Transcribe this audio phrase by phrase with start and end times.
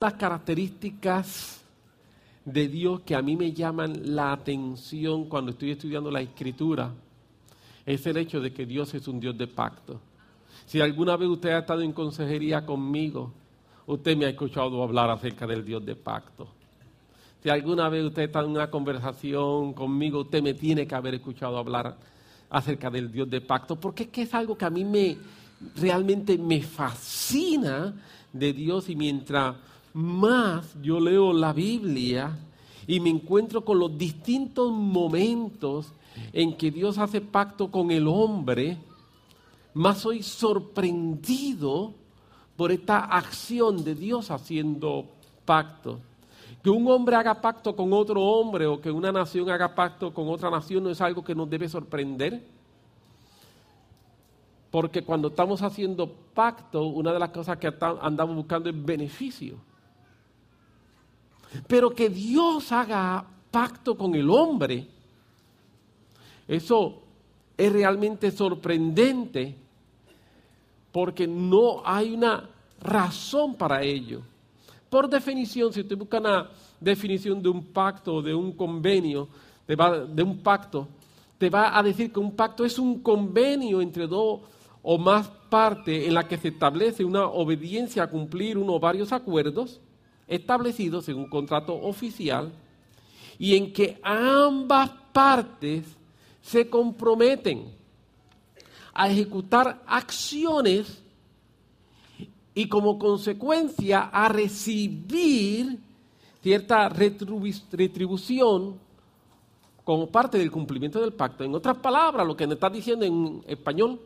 [0.00, 1.60] las características
[2.44, 6.94] de Dios que a mí me llaman la atención cuando estoy estudiando la escritura
[7.84, 10.00] es el hecho de que Dios es un Dios de pacto.
[10.66, 13.32] Si alguna vez usted ha estado en consejería conmigo,
[13.86, 16.46] usted me ha escuchado hablar acerca del Dios de pacto.
[17.42, 21.58] Si alguna vez usted está en una conversación conmigo, usted me tiene que haber escuchado
[21.58, 21.96] hablar
[22.50, 25.16] acerca del Dios de pacto, porque es que es algo que a mí me
[25.74, 27.92] realmente me fascina
[28.32, 29.56] de Dios y mientras
[29.98, 32.38] más yo leo la Biblia
[32.86, 35.92] y me encuentro con los distintos momentos
[36.32, 38.78] en que Dios hace pacto con el hombre,
[39.74, 41.94] más soy sorprendido
[42.56, 45.06] por esta acción de Dios haciendo
[45.44, 45.98] pacto.
[46.62, 50.28] Que un hombre haga pacto con otro hombre o que una nación haga pacto con
[50.28, 52.40] otra nación no es algo que nos debe sorprender.
[54.70, 59.67] Porque cuando estamos haciendo pacto, una de las cosas que andamos buscando es beneficio.
[61.66, 64.86] Pero que Dios haga pacto con el hombre,
[66.46, 67.02] eso
[67.56, 69.54] es realmente sorprendente
[70.92, 72.48] porque no hay una
[72.80, 74.22] razón para ello.
[74.88, 76.48] Por definición, si usted busca una
[76.80, 79.28] definición de un pacto, de un convenio,
[79.66, 80.88] de un pacto,
[81.36, 84.40] te va a decir que un pacto es un convenio entre dos
[84.82, 89.12] o más partes en la que se establece una obediencia a cumplir uno o varios
[89.12, 89.80] acuerdos
[90.28, 92.52] establecidos en un contrato oficial
[93.38, 95.84] y en que ambas partes
[96.42, 97.72] se comprometen
[98.92, 101.02] a ejecutar acciones
[102.54, 105.78] y como consecuencia a recibir
[106.42, 108.76] cierta retribución
[109.84, 111.44] como parte del cumplimiento del pacto.
[111.44, 114.00] En otras palabras, lo que me está diciendo en español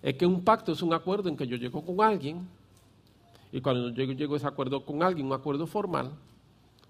[0.00, 2.46] es que un pacto es un acuerdo en que yo llego con alguien
[3.54, 6.10] y cuando yo llego a ese acuerdo con alguien, un acuerdo formal,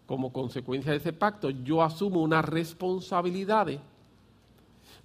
[0.06, 3.80] como consecuencia de ese pacto, yo asumo unas responsabilidades,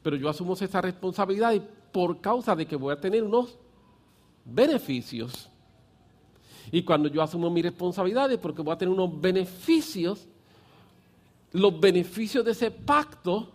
[0.01, 1.61] pero yo asumo esas responsabilidades
[1.91, 3.57] por causa de que voy a tener unos
[4.45, 5.49] beneficios.
[6.71, 10.29] Y cuando yo asumo mis responsabilidades porque voy a tener unos beneficios,
[11.51, 13.49] los beneficios de ese pacto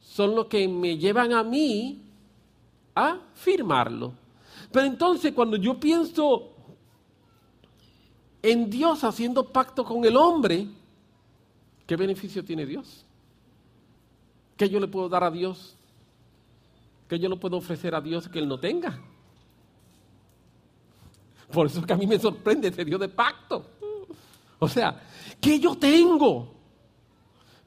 [0.00, 2.02] son los que me llevan a mí
[2.92, 4.14] a firmarlo.
[4.72, 6.53] Pero entonces cuando yo pienso
[8.44, 10.68] en Dios haciendo pacto con el hombre,
[11.86, 13.02] ¿qué beneficio tiene Dios?
[14.54, 15.74] ¿Qué yo le puedo dar a Dios?
[17.08, 19.00] ¿Qué yo le puedo ofrecer a Dios que Él no tenga?
[21.50, 23.64] Por eso es que a mí me sorprende ese Dios de pacto.
[24.58, 25.02] O sea,
[25.40, 26.52] ¿qué yo tengo?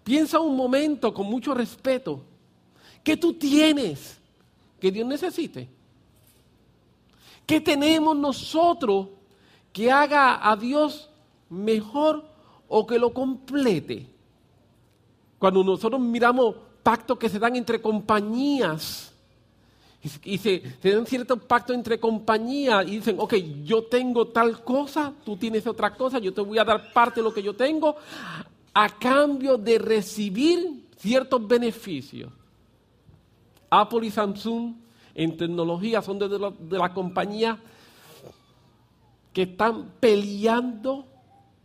[0.04, 2.22] Piensa un momento con mucho respeto.
[3.04, 4.20] ¿Qué tú tienes
[4.80, 5.68] que Dios necesite?
[7.48, 9.17] ¿Qué tenemos nosotros
[9.78, 11.08] que haga a Dios
[11.52, 12.26] mejor
[12.68, 14.08] o que lo complete.
[15.38, 19.14] Cuando nosotros miramos pactos que se dan entre compañías
[20.24, 25.38] y se, dan ciertos pactos entre compañías y dicen, ok, yo tengo tal cosa, tú
[25.38, 27.98] tienes otra cosa, yo te voy a dar parte de lo que yo tengo
[28.74, 32.32] a cambio de recibir ciertos beneficios.
[33.70, 34.74] Apple y Samsung
[35.14, 37.60] en tecnología son de, la, de la compañía
[39.38, 41.06] que están peleando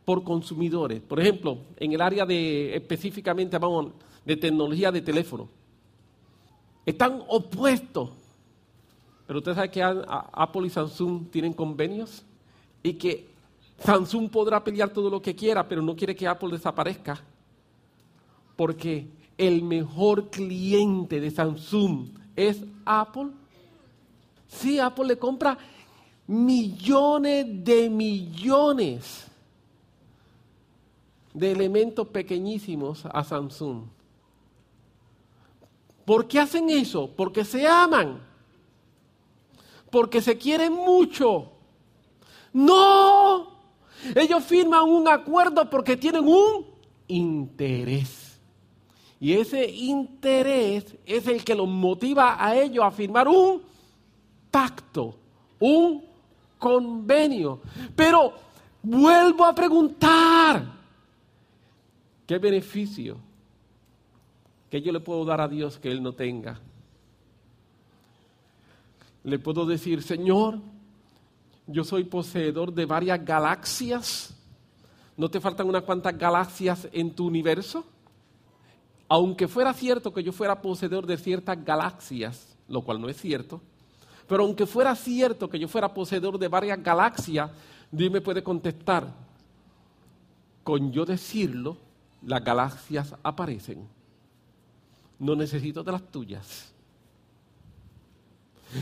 [0.05, 1.01] por consumidores.
[1.01, 3.93] Por ejemplo, en el área de específicamente vamos,
[4.27, 5.49] de tecnología de teléfono.
[6.85, 8.11] Están opuestos.
[9.27, 12.23] Pero usted sabe que Apple y Samsung tienen convenios
[12.83, 13.31] y que
[13.79, 17.23] Samsung podrá pelear todo lo que quiera, pero no quiere que Apple desaparezca.
[18.55, 19.07] Porque
[19.39, 23.31] el mejor cliente de Samsung es Apple.
[24.47, 25.57] Sí, Apple le compra
[26.27, 29.27] millones de millones
[31.35, 33.85] de elementos pequeñísimos a Samsung.
[36.05, 37.11] ¿Por qué hacen eso?
[37.17, 38.21] Porque se aman.
[39.91, 41.53] Porque se quieren mucho.
[42.53, 43.53] No.
[44.15, 46.67] Ellos firman un acuerdo porque tienen un
[47.07, 48.41] interés.
[49.21, 53.63] Y ese interés es el que los motiva a ellos a firmar un
[54.51, 55.15] pacto,
[55.61, 56.12] un
[56.63, 57.61] convenio.
[57.97, 58.33] Pero
[58.85, 60.65] vuelvo a preguntar,
[62.25, 63.19] ¿qué beneficio
[64.71, 66.61] que yo le puedo dar a Dios que Él no tenga?
[69.25, 70.61] Le puedo decir, Señor,
[71.67, 74.35] yo soy poseedor de varias galaxias.
[75.17, 77.85] ¿No te faltan unas cuantas galaxias en tu universo?
[79.09, 83.61] Aunque fuera cierto que yo fuera poseedor de ciertas galaxias, lo cual no es cierto,
[84.33, 87.51] pero aunque fuera cierto que yo fuera poseedor de varias galaxias,
[87.91, 89.07] Dios me puede contestar,
[90.65, 91.77] con yo decirlo,
[92.23, 93.87] las galaxias aparecen.
[95.19, 96.73] No necesito de las tuyas.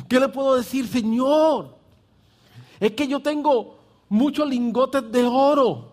[0.09, 1.77] ¿Qué le puedo decir, Señor?
[2.79, 3.77] Es que yo tengo
[4.09, 5.91] muchos lingotes de oro.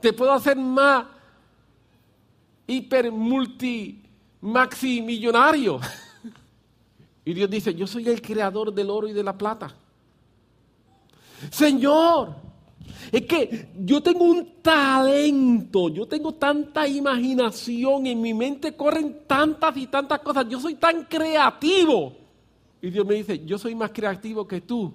[0.00, 1.04] Te puedo hacer más
[2.66, 4.02] hiper multi
[4.40, 5.78] maxi millonario.
[7.28, 9.76] Y Dios dice, yo soy el creador del oro y de la plata.
[11.50, 12.36] Señor,
[13.12, 19.76] es que yo tengo un talento, yo tengo tanta imaginación, en mi mente corren tantas
[19.76, 22.16] y tantas cosas, yo soy tan creativo.
[22.80, 24.94] Y Dios me dice, yo soy más creativo que tú.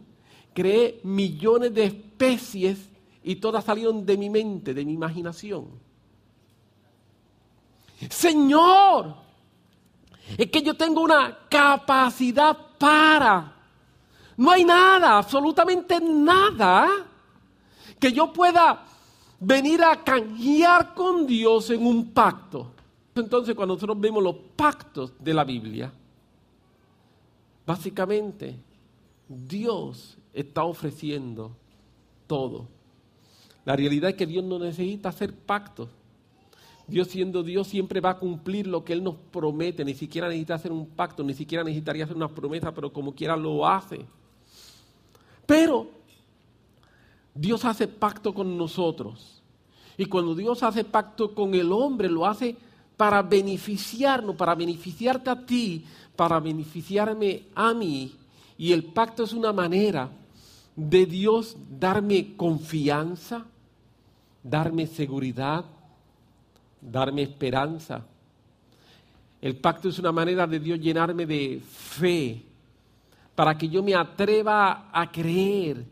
[0.56, 2.90] Creé millones de especies
[3.24, 5.68] y todas salieron de mi mente, de mi imaginación.
[8.10, 9.22] Señor,
[10.38, 13.56] es que yo tengo una capacidad para.
[14.38, 16.88] No hay nada, absolutamente nada
[18.00, 18.86] que yo pueda
[19.40, 22.72] venir a canjear con Dios en un pacto.
[23.16, 25.94] Entonces, cuando nosotros vemos los pactos de la Biblia,
[27.66, 28.56] básicamente
[29.28, 31.56] Dios está ofreciendo
[32.28, 32.68] todo.
[33.66, 35.90] La realidad es que Dios no necesita hacer pactos.
[36.88, 39.86] Dios siendo Dios siempre va a cumplir lo que Él nos promete.
[39.86, 43.38] Ni siquiera necesita hacer un pacto, ni siquiera necesitaría hacer una promesa, pero como quiera
[43.38, 44.06] lo hace.
[45.46, 45.88] Pero
[47.34, 49.42] Dios hace pacto con nosotros.
[49.98, 52.56] Y cuando Dios hace pacto con el hombre, lo hace
[52.98, 58.16] para beneficiarnos, para beneficiarte a ti, para beneficiarme a mí.
[58.58, 60.10] Y el pacto es una manera
[60.76, 63.46] de Dios darme confianza,
[64.44, 65.66] darme seguridad,
[66.92, 68.06] darme esperanza.
[69.42, 72.44] El pacto es una manera de Dios llenarme de fe,
[73.36, 75.86] para que yo me atreva a creer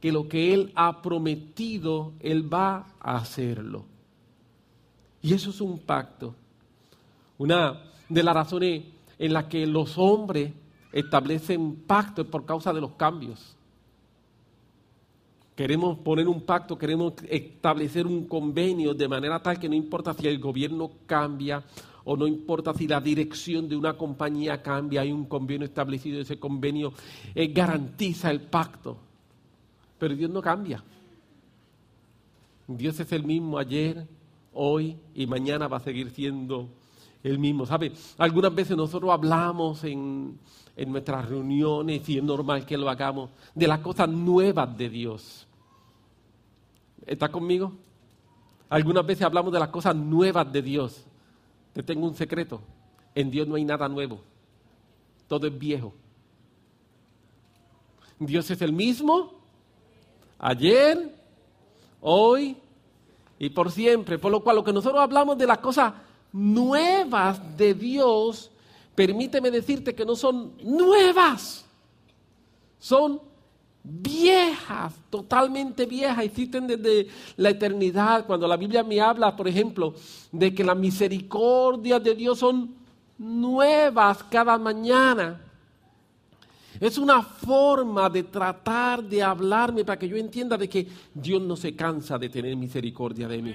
[0.00, 3.84] que lo que Él ha prometido, Él va a hacerlo.
[5.22, 6.34] Y eso es un pacto.
[7.38, 8.84] Una de las razones
[9.18, 10.52] en las que los hombres
[10.92, 13.56] establecen pactos es por causa de los cambios.
[15.54, 20.26] Queremos poner un pacto, queremos establecer un convenio de manera tal que no importa si
[20.26, 21.62] el gobierno cambia
[22.04, 26.38] o no importa si la dirección de una compañía cambia, hay un convenio establecido, ese
[26.38, 26.92] convenio
[27.34, 28.98] eh, garantiza el pacto.
[29.98, 30.82] Pero Dios no cambia.
[32.66, 34.06] Dios es el mismo ayer,
[34.52, 36.68] hoy y mañana va a seguir siendo
[37.24, 37.66] el mismo.
[37.66, 37.92] ¿Sabe?
[38.18, 40.38] Algunas veces nosotros hablamos en,
[40.76, 45.48] en nuestras reuniones y es normal que lo hagamos de las cosas nuevas de Dios.
[47.04, 47.72] ¿Está conmigo?
[48.68, 51.04] Algunas veces hablamos de las cosas nuevas de Dios.
[51.72, 52.60] Te tengo un secreto.
[53.14, 54.20] En Dios no hay nada nuevo.
[55.26, 55.92] Todo es viejo.
[58.18, 59.32] Dios es el mismo
[60.38, 61.14] ayer,
[62.00, 62.56] hoy
[63.38, 64.18] y por siempre.
[64.18, 65.92] Por lo cual, lo que nosotros hablamos de las cosas
[66.34, 68.50] nuevas de Dios,
[68.96, 71.64] permíteme decirte que no son nuevas,
[72.76, 73.20] son
[73.84, 78.26] viejas, totalmente viejas, existen desde la eternidad.
[78.26, 79.94] Cuando la Biblia me habla, por ejemplo,
[80.32, 82.74] de que las misericordias de Dios son
[83.16, 85.40] nuevas cada mañana.
[86.80, 91.54] Es una forma de tratar de hablarme para que yo entienda de que Dios no
[91.54, 93.54] se cansa de tener misericordia de mí.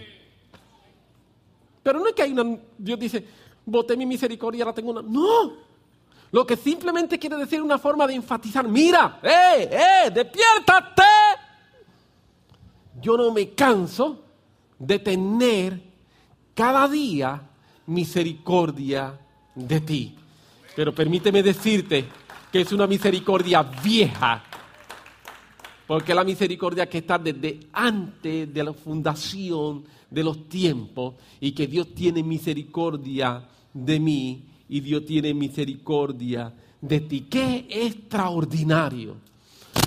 [1.90, 3.26] Pero no es que hay una, Dios dice,
[3.66, 5.02] boté mi misericordia, ahora tengo una.
[5.02, 5.54] No.
[6.30, 11.02] Lo que simplemente quiere decir una forma de enfatizar, mira, eh, eh, despiértate.
[13.02, 14.24] Yo no me canso
[14.78, 15.82] de tener
[16.54, 17.42] cada día
[17.88, 19.20] misericordia
[19.56, 20.16] de ti.
[20.76, 22.06] Pero permíteme decirte
[22.52, 24.44] que es una misericordia vieja,
[25.90, 31.66] porque la misericordia que está desde antes de la fundación de los tiempos y que
[31.66, 33.44] Dios tiene misericordia
[33.74, 37.22] de mí y Dios tiene misericordia de ti.
[37.22, 39.16] Qué extraordinario.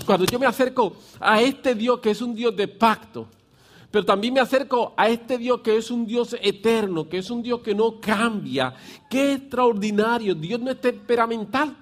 [0.05, 3.29] Cuando yo me acerco a este Dios que es un Dios de pacto,
[3.89, 7.45] pero también me acerco a este Dios que es un Dios eterno, que es un
[7.45, 8.75] Dios que no cambia.
[9.09, 10.35] Qué extraordinario.
[10.35, 11.77] Dios no es temperamental.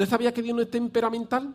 [0.00, 1.54] ¿Usted sabía que Dios no es temperamental?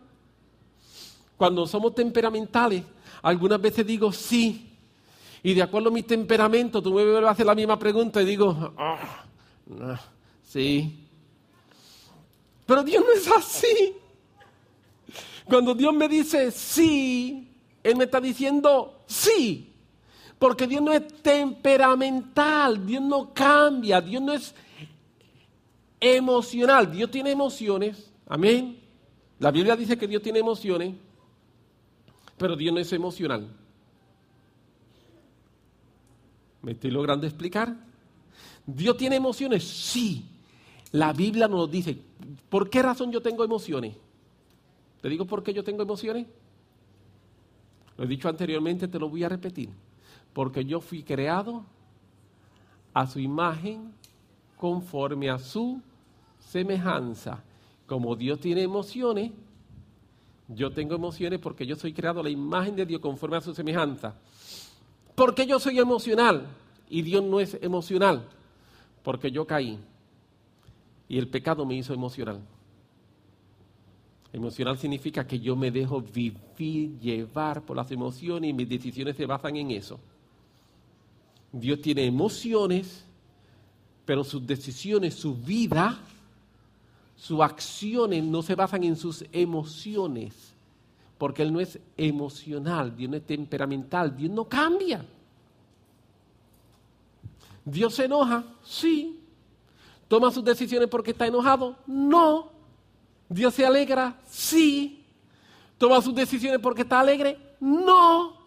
[1.35, 2.83] Cuando somos temperamentales,
[3.23, 4.69] algunas veces digo sí,
[5.41, 8.25] y de acuerdo a mi temperamento, tú me vuelves a hacer la misma pregunta y
[8.25, 9.99] digo, ah,
[10.43, 11.07] sí.
[12.67, 13.95] Pero Dios no es así.
[15.45, 17.49] Cuando Dios me dice sí,
[17.81, 19.73] Él me está diciendo sí.
[20.37, 24.53] Porque Dios no es temperamental, Dios no cambia, Dios no es
[25.99, 26.91] emocional.
[26.91, 28.79] Dios tiene emociones, Amén.
[29.39, 30.95] La Biblia dice que Dios tiene emociones,
[32.37, 33.47] pero Dios no es emocional.
[36.61, 37.75] ¿Me estoy logrando explicar?
[38.65, 39.63] ¿Dios tiene emociones?
[39.63, 40.25] Sí.
[40.91, 41.97] La Biblia nos dice.
[42.49, 43.95] ¿Por qué razón yo tengo emociones?
[45.01, 46.25] ¿Te digo por qué yo tengo emociones?
[47.97, 49.69] Lo he dicho anteriormente, te lo voy a repetir.
[50.33, 51.63] Porque yo fui creado
[52.93, 53.93] a su imagen
[54.57, 55.81] conforme a su
[56.39, 57.43] semejanza.
[57.85, 59.31] Como Dios tiene emociones,
[60.47, 63.53] yo tengo emociones porque yo soy creado a la imagen de Dios conforme a su
[63.53, 64.15] semejanza.
[65.15, 66.47] ¿Por qué yo soy emocional
[66.89, 68.27] y Dios no es emocional?
[69.03, 69.79] Porque yo caí
[71.07, 72.41] y el pecado me hizo emocional.
[74.33, 79.25] Emocional significa que yo me dejo vivir, llevar por las emociones y mis decisiones se
[79.25, 79.99] basan en eso.
[81.53, 83.05] Dios tiene emociones,
[84.05, 85.97] pero sus decisiones, su vida,
[87.15, 90.53] sus acciones no se basan en sus emociones,
[91.17, 95.05] porque Él no es emocional, Dios no es temperamental, Dios no cambia.
[97.63, 99.19] Dios se enoja, sí.
[100.07, 101.77] ¿Toma sus decisiones porque está enojado?
[101.87, 102.51] No.
[103.27, 105.03] Dios se alegra, sí.
[105.77, 107.55] ¿Toma sus decisiones porque está alegre?
[107.59, 108.37] No.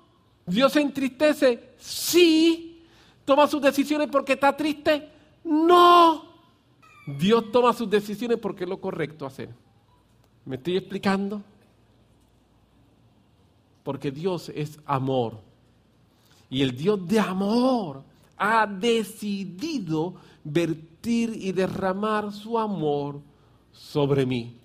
[0.46, 2.86] Dios se entristece, sí.
[3.24, 5.10] ¿Toma sus decisiones porque está triste?
[5.42, 6.27] No.
[7.16, 9.48] Dios toma sus decisiones porque es lo correcto hacer.
[10.44, 11.42] ¿Me estoy explicando?
[13.82, 15.38] Porque Dios es amor.
[16.50, 18.02] Y el Dios de amor
[18.36, 23.22] ha decidido vertir y derramar su amor
[23.72, 24.58] sobre mí.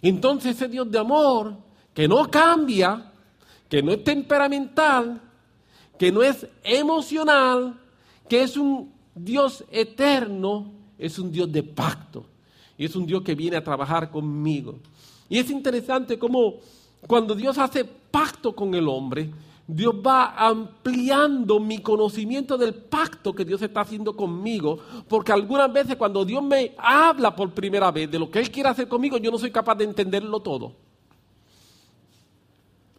[0.00, 1.58] Entonces ese Dios de amor,
[1.92, 3.12] que no cambia,
[3.68, 5.20] que no es temperamental,
[5.98, 7.78] que no es emocional,
[8.28, 12.24] que es un Dios eterno, es un Dios de pacto.
[12.78, 14.78] Y es un Dios que viene a trabajar conmigo.
[15.28, 16.54] Y es interesante cómo
[17.06, 19.30] cuando Dios hace pacto con el hombre,
[19.66, 25.96] Dios va ampliando mi conocimiento del pacto que Dios está haciendo conmigo, porque algunas veces
[25.96, 29.30] cuando Dios me habla por primera vez de lo que Él quiere hacer conmigo, yo
[29.30, 30.72] no soy capaz de entenderlo todo.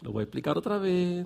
[0.02, 1.26] Lo voy a explicar otra vez.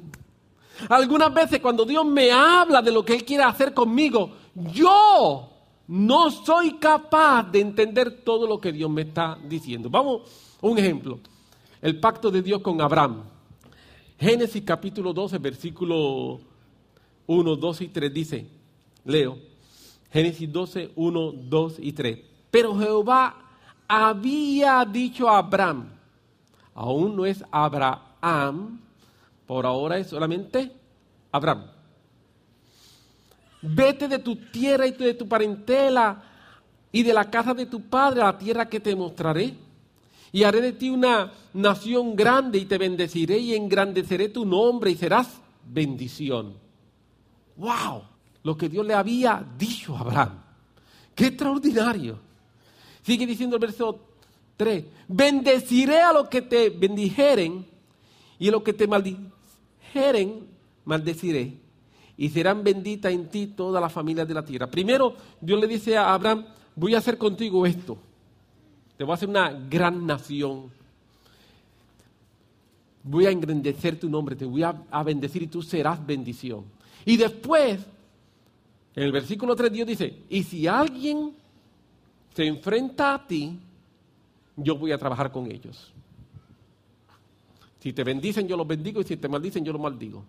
[0.90, 5.50] Algunas veces cuando Dios me habla de lo que Él quiere hacer conmigo, yo
[5.88, 9.90] no soy capaz de entender todo lo que Dios me está diciendo.
[9.90, 10.22] Vamos,
[10.62, 11.20] un ejemplo.
[11.82, 13.24] El pacto de Dios con Abraham.
[14.20, 16.40] Génesis capítulo 12, versículo
[17.26, 18.48] 1, 2 y 3 dice,
[19.04, 19.38] leo,
[20.12, 22.20] Génesis 12, 1, 2 y 3.
[22.52, 23.36] Pero Jehová
[23.88, 25.90] había dicho a Abraham,
[26.76, 28.80] aún no es Abraham,
[29.48, 30.72] por ahora es solamente
[31.32, 31.66] Abraham.
[33.62, 36.24] Vete de tu tierra y de tu parentela
[36.92, 39.56] y de la casa de tu padre a la tierra que te mostraré
[40.32, 44.96] y haré de ti una nación grande y te bendeciré y engrandeceré tu nombre y
[44.96, 46.54] serás bendición.
[47.58, 48.04] ¡Wow!
[48.44, 50.44] Lo que Dios le había dicho a Abraham.
[51.14, 52.18] ¡Qué extraordinario!
[53.04, 54.00] Sigue diciendo el verso
[54.58, 54.86] 3.
[55.08, 57.66] Bendeciré a los que te bendijeren
[58.40, 60.48] y a los que te maldijeren,
[60.86, 61.58] maldeciré.
[62.22, 64.68] Y serán benditas en ti todas las familias de la tierra.
[64.68, 67.98] Primero, Dios le dice a Abraham, voy a hacer contigo esto
[69.02, 70.70] te voy a hacer una gran nación.
[73.02, 74.74] Voy a engrandecer tu nombre, te voy a,
[75.04, 76.66] bendecir y tú serás bendición.
[77.04, 77.80] Y después,
[78.96, 81.34] en el versículo 3 Dios dice, y si alguien
[82.36, 83.58] se enfrenta a ti,
[84.56, 85.92] yo voy a trabajar con ellos.
[87.80, 90.24] Si te bendicen, yo los bendigo, y si te maldicen, yo los maldigo.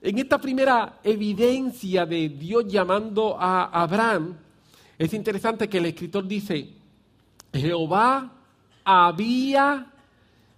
[0.00, 4.36] En esta primera evidencia de Dios llamando a Abraham,
[4.96, 6.68] es interesante que el escritor dice,
[7.52, 8.32] Jehová
[8.84, 9.86] había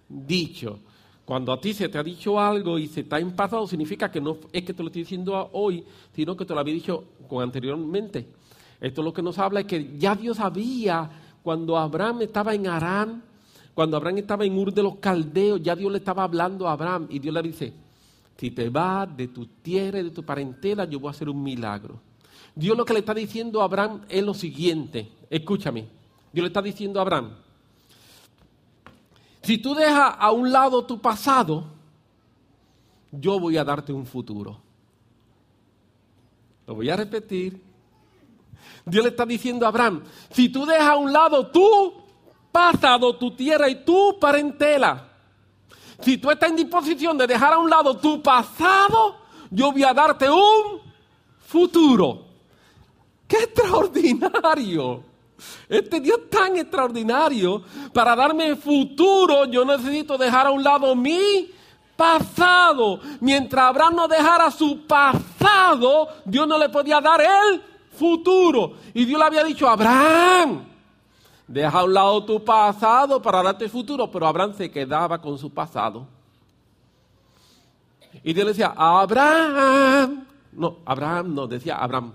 [0.07, 0.79] dicho.
[1.25, 4.11] Cuando a ti se te ha dicho algo y se te ha en pasado, significa
[4.11, 5.83] que no es que te lo estoy diciendo hoy,
[6.13, 8.27] sino que te lo había dicho con anteriormente.
[8.79, 11.09] Esto lo que nos habla es que ya Dios sabía
[11.41, 13.23] cuando Abraham estaba en Arán,
[13.73, 17.07] cuando Abraham estaba en Ur de los Caldeos, ya Dios le estaba hablando a Abraham
[17.09, 17.73] y Dios le dice,
[18.41, 21.43] si te vas de tu tierra y de tu parentela, yo voy a hacer un
[21.43, 22.01] milagro.
[22.55, 25.81] Dios lo que le está diciendo a Abraham es lo siguiente, escúchame,
[26.33, 27.35] Dios le está diciendo a Abraham,
[29.43, 31.65] si tú dejas a un lado tu pasado,
[33.11, 34.59] yo voy a darte un futuro.
[36.65, 37.61] Lo voy a repetir.
[38.83, 41.93] Dios le está diciendo a Abraham, si tú dejas a un lado tu
[42.51, 45.10] pasado, tu tierra y tu parentela,
[46.01, 49.17] si tú estás en disposición de dejar a un lado tu pasado,
[49.49, 50.81] yo voy a darte un
[51.47, 52.25] futuro.
[53.27, 55.03] ¡Qué extraordinario!
[55.67, 61.49] Este Dios tan extraordinario, para darme futuro, yo necesito dejar a un lado mi
[61.95, 62.99] pasado.
[63.19, 67.61] Mientras Abraham no dejara su pasado, Dios no le podía dar el
[67.97, 68.73] futuro.
[68.93, 70.70] Y Dios le había dicho, Abraham,
[71.51, 74.09] deja a un lado tu pasado para darte futuro.
[74.09, 76.07] Pero Abraham se quedaba con su pasado.
[78.23, 82.13] Y Dios le decía, Abraham, no, Abraham no, decía Abraham.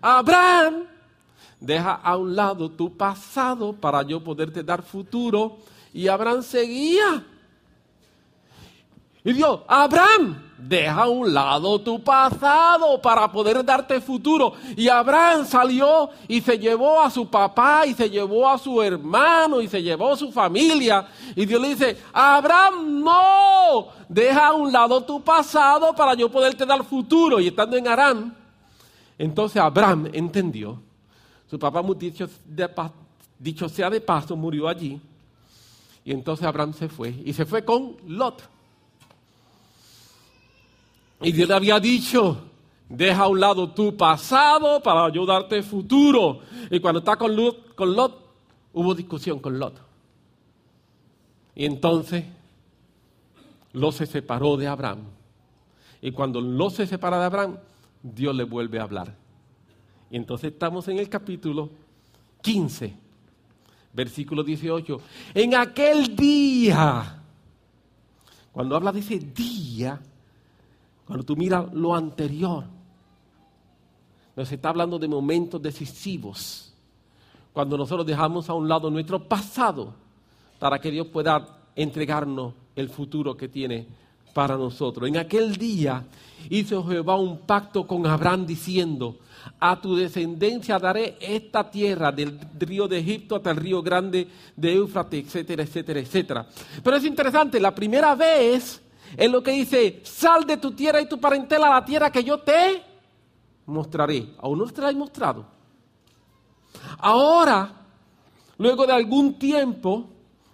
[0.00, 0.84] Abraham,
[1.58, 5.58] deja a un lado tu pasado para yo poderte dar futuro.
[5.92, 7.24] Y Abraham seguía.
[9.24, 14.52] Y Dios, Abraham, deja a un lado tu pasado para poder darte futuro.
[14.76, 19.60] Y Abraham salió y se llevó a su papá y se llevó a su hermano
[19.60, 21.08] y se llevó a su familia.
[21.34, 26.66] Y Dios le dice, Abraham, no, deja a un lado tu pasado para yo poderte
[26.66, 27.40] dar futuro.
[27.40, 28.34] Y estando en Aram,
[29.18, 30.80] entonces Abraham entendió.
[31.48, 32.28] Su papá, dicho,
[33.38, 35.00] dicho sea de paso, murió allí.
[36.04, 37.14] Y entonces Abraham se fue.
[37.24, 38.59] Y se fue con Lot.
[41.20, 42.50] Y Dios le había dicho,
[42.88, 46.40] deja a un lado tu pasado para ayudarte futuro.
[46.70, 48.30] Y cuando está con Lot, con Lot,
[48.72, 49.74] hubo discusión con Lot.
[51.54, 52.24] Y entonces
[53.72, 55.00] Lot se separó de Abraham.
[56.00, 57.58] Y cuando Lot se separa de Abraham,
[58.02, 59.14] Dios le vuelve a hablar.
[60.10, 61.70] Y entonces estamos en el capítulo
[62.42, 62.94] 15,
[63.92, 65.00] versículo 18.
[65.34, 67.22] En aquel día,
[68.52, 70.00] cuando habla de ese día,
[71.10, 72.62] cuando tú miras lo anterior,
[74.36, 76.72] nos está hablando de momentos decisivos.
[77.52, 79.92] Cuando nosotros dejamos a un lado nuestro pasado
[80.60, 83.88] para que Dios pueda entregarnos el futuro que tiene
[84.32, 85.08] para nosotros.
[85.08, 86.04] En aquel día
[86.48, 89.18] hizo Jehová un pacto con Abraham diciendo,
[89.58, 94.74] a tu descendencia daré esta tierra del río de Egipto hasta el río grande de
[94.74, 96.46] Éufrates, etcétera, etcétera, etcétera.
[96.84, 98.80] Pero es interesante, la primera vez
[99.16, 102.22] es lo que dice, sal de tu tierra y tu parentela a la tierra que
[102.22, 102.82] yo te
[103.66, 104.34] mostraré.
[104.38, 105.46] Aún no te la he mostrado.
[106.98, 107.72] Ahora,
[108.58, 110.08] luego de algún tiempo,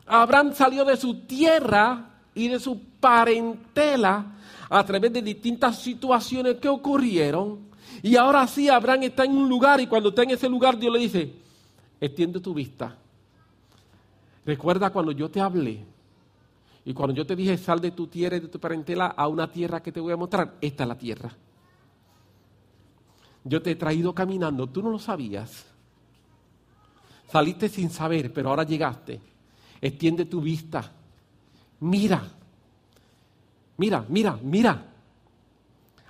[0.07, 4.37] Abraham salió de su tierra y de su parentela
[4.69, 7.67] a través de distintas situaciones que ocurrieron.
[8.03, 10.93] Y ahora sí, Abraham está en un lugar y cuando está en ese lugar Dios
[10.93, 11.33] le dice,
[12.01, 12.97] extiende tu vista.
[14.45, 15.96] Recuerda cuando yo te hablé
[16.87, 19.51] y cuando yo te dije, sal de tu tierra y de tu parentela a una
[19.51, 21.37] tierra que te voy a mostrar, esta es la tierra.
[23.43, 25.67] Yo te he traído caminando, tú no lo sabías.
[27.29, 29.21] Saliste sin saber, pero ahora llegaste.
[29.81, 30.93] Extiende tu vista.
[31.81, 32.23] Mira.
[33.79, 34.87] Mira, mira, mira.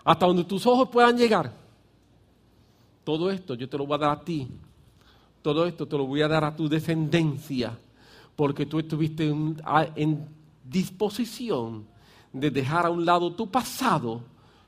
[0.04, 1.50] Hasta donde tus ojos puedan llegar.
[3.02, 4.46] Todo esto yo te lo voy a dar a ti.
[5.40, 7.78] Todo esto te lo voy a dar a tu descendencia.
[8.36, 9.56] Porque tú estuviste en,
[9.94, 10.36] en
[10.68, 11.86] disposición
[12.32, 14.22] de dejar a un lado tu pasado,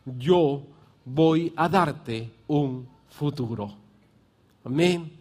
[0.05, 0.63] yo
[1.05, 3.75] voy a darte un futuro.
[4.65, 5.13] Amén.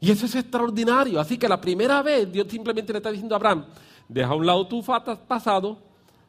[0.00, 1.18] Y eso es extraordinario.
[1.20, 3.64] Así que la primera vez Dios simplemente le está diciendo a Abraham,
[4.08, 5.78] deja a un lado tu pasado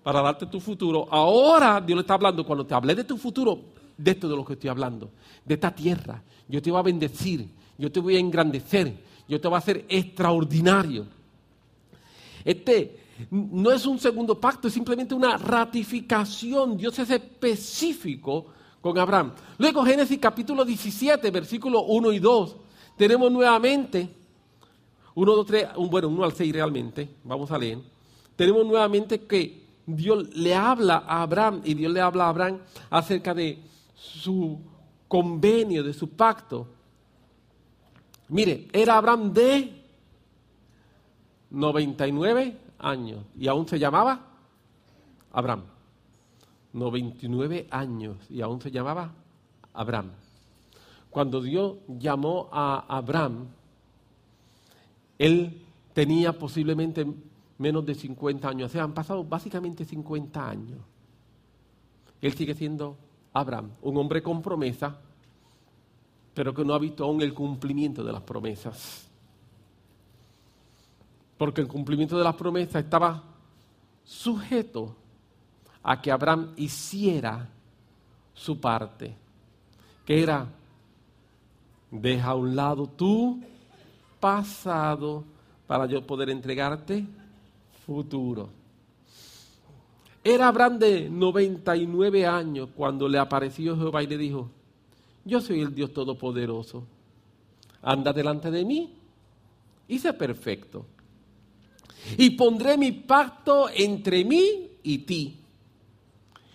[0.04, 1.08] para darte tu futuro.
[1.12, 3.60] Ahora Dios le está hablando, cuando te hablé de tu futuro,
[3.98, 5.12] de esto de lo que estoy hablando,
[5.44, 8.94] de esta tierra, yo te voy a bendecir, yo te voy a engrandecer,
[9.28, 11.06] yo te voy a hacer extraordinario.
[12.46, 16.78] Este, no es un segundo pacto, es simplemente una ratificación.
[16.78, 18.48] Dios es específico
[18.82, 19.34] con Abraham.
[19.58, 22.56] Luego Génesis capítulo 17, versículos 1 y 2,
[22.96, 24.10] tenemos nuevamente,
[25.16, 27.80] 1, 2, 3, bueno, 1 al 6 realmente, vamos a leer,
[28.36, 33.34] tenemos nuevamente que Dios le habla a Abraham y Dios le habla a Abraham acerca
[33.34, 33.60] de
[33.96, 34.60] su
[35.08, 36.68] convenio, de su pacto.
[38.30, 39.74] Mire, era Abraham de
[41.50, 44.22] 99 años y aún se llamaba
[45.32, 45.64] Abraham.
[46.74, 49.12] 99 años y aún se llamaba
[49.74, 50.12] Abraham.
[51.10, 53.48] Cuando Dios llamó a Abraham,
[55.18, 57.06] él tenía posiblemente
[57.58, 58.76] menos de 50 años.
[58.76, 60.80] O han pasado básicamente 50 años.
[62.22, 62.98] Él sigue siendo
[63.34, 65.00] Abraham, un hombre con promesa,
[66.34, 69.07] pero que no ha visto aún el cumplimiento de las promesas
[71.38, 73.24] porque el cumplimiento de las promesas estaba
[74.04, 74.96] sujeto
[75.84, 77.48] a que Abraham hiciera
[78.34, 79.16] su parte,
[80.06, 80.48] que era,
[81.92, 83.42] deja a un lado tu
[84.20, 85.24] pasado
[85.66, 87.06] para yo poder entregarte
[87.86, 88.50] futuro.
[90.24, 94.50] Era Abraham de 99 años cuando le apareció Jehová y le dijo,
[95.24, 96.84] yo soy el Dios Todopoderoso,
[97.82, 98.94] anda delante de mí
[99.88, 100.86] y sé perfecto.
[102.18, 105.38] Y pondré mi pacto entre mí y ti.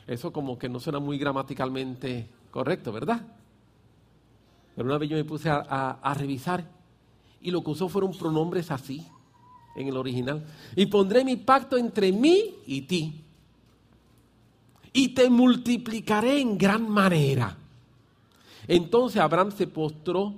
[0.07, 3.23] Eso como que no suena muy gramaticalmente correcto, ¿verdad?
[4.75, 6.65] Pero una vez yo me puse a, revisar
[7.41, 9.07] y lo que usó fueron pronombres así
[9.77, 10.45] en el original.
[10.77, 13.21] Y pondré mi pacto entre mí y ti.
[14.93, 17.57] Y te multiplicaré en gran manera.
[18.69, 20.35] Entonces Abraham se postró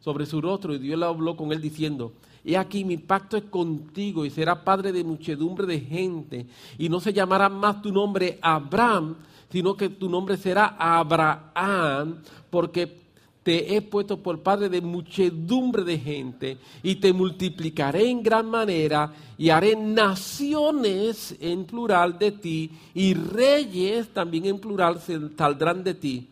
[0.00, 2.12] sobre su rostro y Dios le habló con él diciendo,
[2.48, 6.46] He aquí mi pacto es contigo y será padre de muchedumbre de gente.
[6.78, 9.16] Y no se llamará más tu nombre Abraham,
[9.52, 13.02] sino que tu nombre será Abraham, porque
[13.42, 19.12] te he puesto por padre de muchedumbre de gente y te multiplicaré en gran manera
[19.36, 25.02] y haré naciones en plural de ti y reyes también en plural
[25.36, 26.28] saldrán de ti.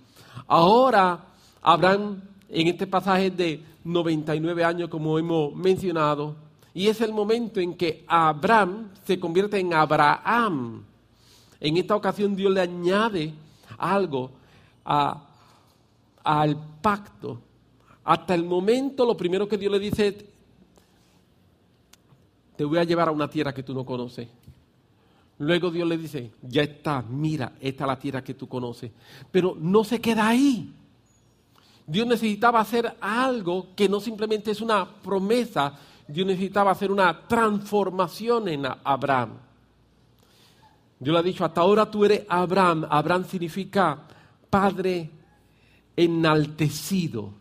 [0.47, 1.27] Ahora
[1.61, 6.37] Abraham en este pasaje de 99 años como hemos mencionado
[6.75, 10.83] y es el momento en que Abraham se convierte en Abraham.
[11.59, 13.33] En esta ocasión Dios le añade
[13.79, 14.31] algo
[14.85, 15.27] a
[16.27, 17.41] al pacto.
[18.05, 20.25] Hasta el momento lo primero que Dios le dice es,
[22.57, 24.29] te voy a llevar a una tierra que tú no conoces.
[25.39, 28.91] Luego Dios le dice, ya está, mira, esta es la tierra que tú conoces.
[29.31, 30.73] Pero no se queda ahí.
[31.87, 35.73] Dios necesitaba hacer algo que no simplemente es una promesa,
[36.09, 39.39] Dios necesitaba hacer una transformación en Abraham.
[40.99, 42.87] Dios le ha dicho, hasta ahora tú eres Abraham.
[42.89, 43.99] Abraham significa
[44.49, 45.11] padre
[45.95, 47.33] enaltecido.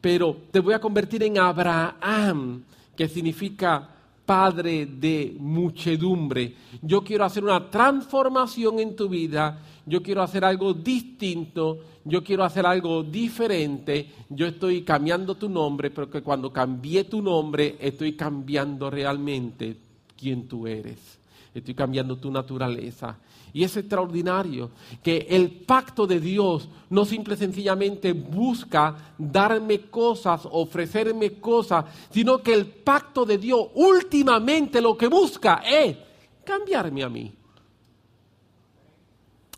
[0.00, 2.62] Pero te voy a convertir en Abraham,
[2.96, 3.95] que significa
[4.26, 6.54] padre de muchedumbre.
[6.82, 9.62] Yo quiero hacer una transformación en tu vida.
[9.86, 11.78] Yo quiero hacer algo distinto.
[12.04, 14.10] Yo quiero hacer algo diferente.
[14.28, 19.76] Yo estoy cambiando tu nombre, pero que cuando cambié tu nombre, estoy cambiando realmente
[20.16, 21.18] quién tú eres.
[21.54, 23.16] Estoy cambiando tu naturaleza.
[23.56, 24.70] Y es extraordinario
[25.02, 32.52] que el pacto de Dios no simple sencillamente busca darme cosas, ofrecerme cosas, sino que
[32.52, 35.96] el pacto de Dios últimamente lo que busca es
[36.44, 37.34] cambiarme a mí.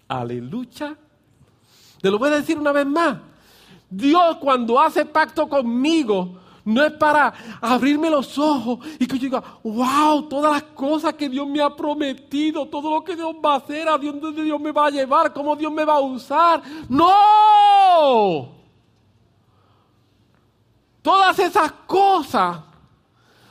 [0.07, 0.97] Aleluya.
[2.01, 3.19] Te lo voy a decir una vez más.
[3.91, 9.43] Dios cuando hace pacto conmigo, no es para abrirme los ojos y que yo diga,
[9.65, 13.57] wow, todas las cosas que Dios me ha prometido, todo lo que Dios va a
[13.57, 16.63] hacer, a dónde Dios me va a llevar, cómo Dios me va a usar.
[16.89, 18.53] No.
[21.01, 22.59] Todas esas cosas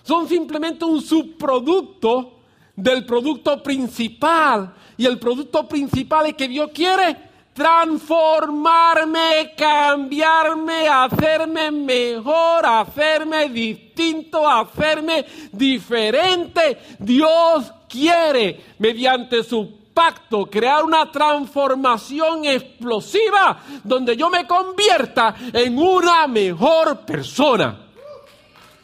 [0.04, 2.34] son simplemente un subproducto
[2.76, 4.76] del producto principal.
[4.96, 7.27] Y el producto principal es que Dios quiere
[7.58, 16.78] transformarme, cambiarme, hacerme mejor, hacerme distinto, hacerme diferente.
[17.00, 26.28] Dios quiere, mediante su pacto, crear una transformación explosiva donde yo me convierta en una
[26.28, 27.88] mejor persona.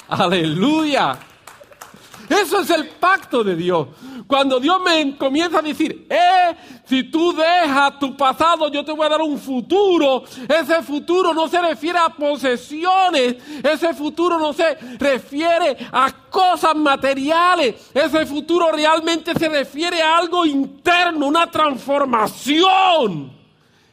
[0.07, 1.19] Aleluya.
[2.41, 3.87] Eso es el pacto de Dios.
[4.25, 9.05] Cuando Dios me comienza a decir, eh, si tú dejas tu pasado, yo te voy
[9.05, 10.23] a dar un futuro.
[10.47, 13.35] Ese futuro no se refiere a posesiones.
[13.63, 17.91] Ese futuro no se refiere a cosas materiales.
[17.93, 23.31] Ese futuro realmente se refiere a algo interno, una transformación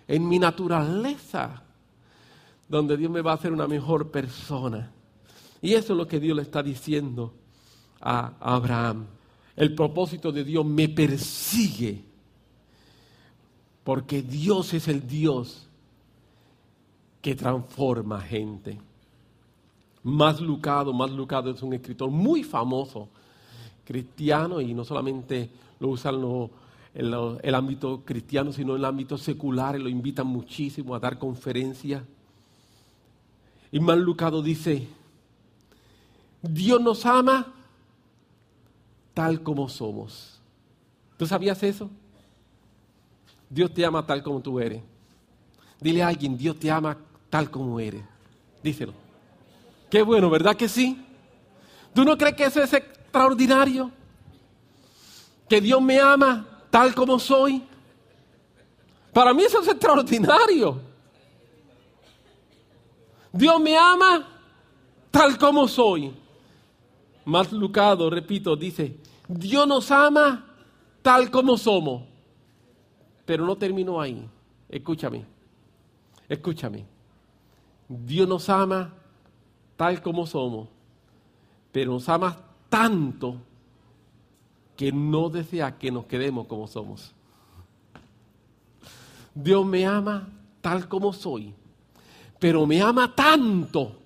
[0.08, 1.62] en mi naturaleza.
[2.68, 4.90] Donde Dios me va a hacer una mejor persona.
[5.60, 7.34] Y eso es lo que Dios le está diciendo
[8.00, 9.06] a Abraham.
[9.56, 12.02] El propósito de Dios me persigue
[13.84, 15.66] porque Dios es el Dios
[17.20, 18.78] que transforma gente.
[20.02, 23.08] Más Lucado, más Lucado es un escritor muy famoso,
[23.84, 26.22] cristiano, y no solamente lo usan
[26.94, 31.18] en el ámbito cristiano, sino en el ámbito secular, y lo invitan muchísimo a dar
[31.18, 32.02] conferencias.
[33.72, 34.88] Y Lucado dice,
[36.42, 37.52] Dios nos ama
[39.20, 40.40] tal como somos.
[41.18, 41.90] ¿Tú sabías eso?
[43.50, 44.82] Dios te ama tal como tú eres.
[45.78, 46.96] Dile a alguien, Dios te ama
[47.28, 48.02] tal como eres.
[48.62, 48.94] Díselo.
[49.90, 51.04] Qué bueno, ¿verdad que sí?
[51.92, 53.90] ¿Tú no crees que eso es extraordinario?
[55.46, 57.62] Que Dios me ama tal como soy.
[59.12, 60.80] Para mí eso es extraordinario.
[63.34, 64.26] Dios me ama
[65.10, 66.19] tal como soy.
[67.30, 68.96] Más Lucado, repito, dice,
[69.28, 70.44] Dios nos ama
[71.00, 72.02] tal como somos.
[73.24, 74.28] Pero no terminó ahí.
[74.68, 75.24] Escúchame.
[76.28, 76.84] Escúchame.
[77.88, 78.92] Dios nos ama
[79.76, 80.68] tal como somos.
[81.70, 82.36] Pero nos ama
[82.68, 83.36] tanto
[84.76, 87.14] que no desea que nos quedemos como somos.
[89.32, 90.28] Dios me ama
[90.60, 91.54] tal como soy,
[92.40, 93.96] pero me ama tanto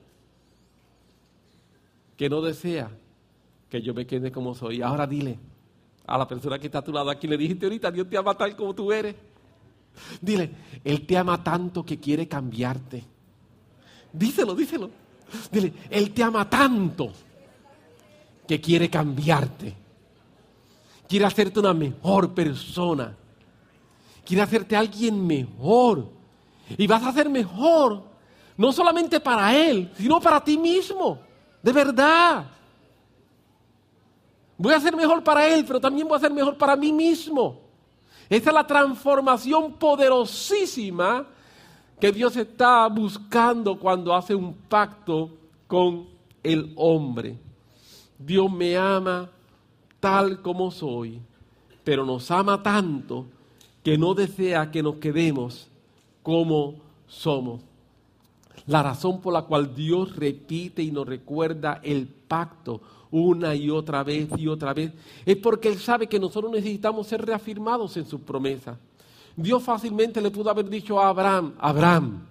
[2.18, 2.90] que no desea
[3.68, 4.82] que yo me quede como soy.
[4.82, 5.38] Ahora dile
[6.06, 8.34] a la persona que está a tu lado, aquí le dijiste ahorita, Dios te ama
[8.34, 9.14] tal como tú eres.
[10.20, 10.50] Dile,
[10.82, 13.04] Él te ama tanto que quiere cambiarte.
[14.12, 14.90] Díselo, díselo.
[15.50, 17.12] Dile, Él te ama tanto
[18.46, 19.74] que quiere cambiarte.
[21.08, 23.16] Quiere hacerte una mejor persona.
[24.24, 26.08] Quiere hacerte alguien mejor.
[26.76, 28.02] Y vas a ser mejor,
[28.56, 31.18] no solamente para Él, sino para ti mismo.
[31.62, 32.46] De verdad.
[34.56, 37.60] Voy a ser mejor para Él, pero también voy a ser mejor para mí mismo.
[38.28, 41.26] Esa es la transformación poderosísima
[42.00, 45.30] que Dios está buscando cuando hace un pacto
[45.66, 46.06] con
[46.42, 47.38] el hombre.
[48.18, 49.28] Dios me ama
[50.00, 51.20] tal como soy,
[51.82, 53.26] pero nos ama tanto
[53.82, 55.68] que no desea que nos quedemos
[56.22, 57.60] como somos.
[58.66, 62.80] La razón por la cual Dios repite y nos recuerda el pacto
[63.14, 64.92] una y otra vez y otra vez,
[65.24, 68.76] es porque Él sabe que nosotros necesitamos ser reafirmados en sus promesas.
[69.36, 72.26] Dios fácilmente le pudo haber dicho a Abraham, Abraham,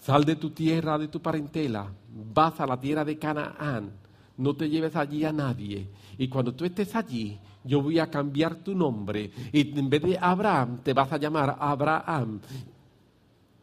[0.00, 1.86] sal de tu tierra, de tu parentela,
[2.32, 3.92] vas a la tierra de Canaán,
[4.36, 8.56] no te lleves allí a nadie, y cuando tú estés allí, yo voy a cambiar
[8.56, 12.40] tu nombre, y en vez de Abraham, te vas a llamar Abraham.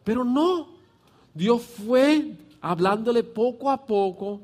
[0.02, 0.68] Pero no,
[1.34, 4.40] Dios fue hablándole poco a poco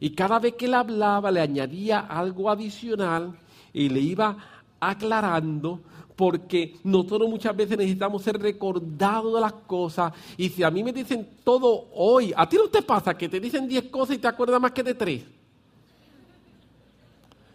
[0.00, 3.38] y cada vez que él hablaba le añadía algo adicional
[3.72, 4.36] y le iba
[4.80, 5.80] aclarando
[6.16, 10.92] porque nosotros muchas veces necesitamos ser recordados de las cosas y si a mí me
[10.92, 14.28] dicen todo hoy, a ti no te pasa que te dicen diez cosas y te
[14.28, 15.24] acuerdas más que de tres.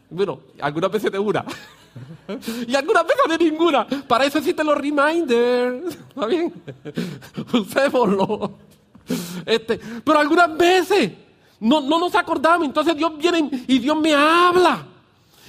[0.09, 1.45] Bueno, algunas veces de una.
[2.67, 3.87] y algunas veces de ninguna.
[3.87, 5.95] Para eso existen los reminders.
[5.95, 6.53] ¿Está bien?
[7.53, 8.51] Usémoslo.
[9.45, 11.11] Este, pero algunas veces
[11.61, 12.67] no, no nos acordamos.
[12.67, 14.85] Entonces Dios viene y Dios me habla.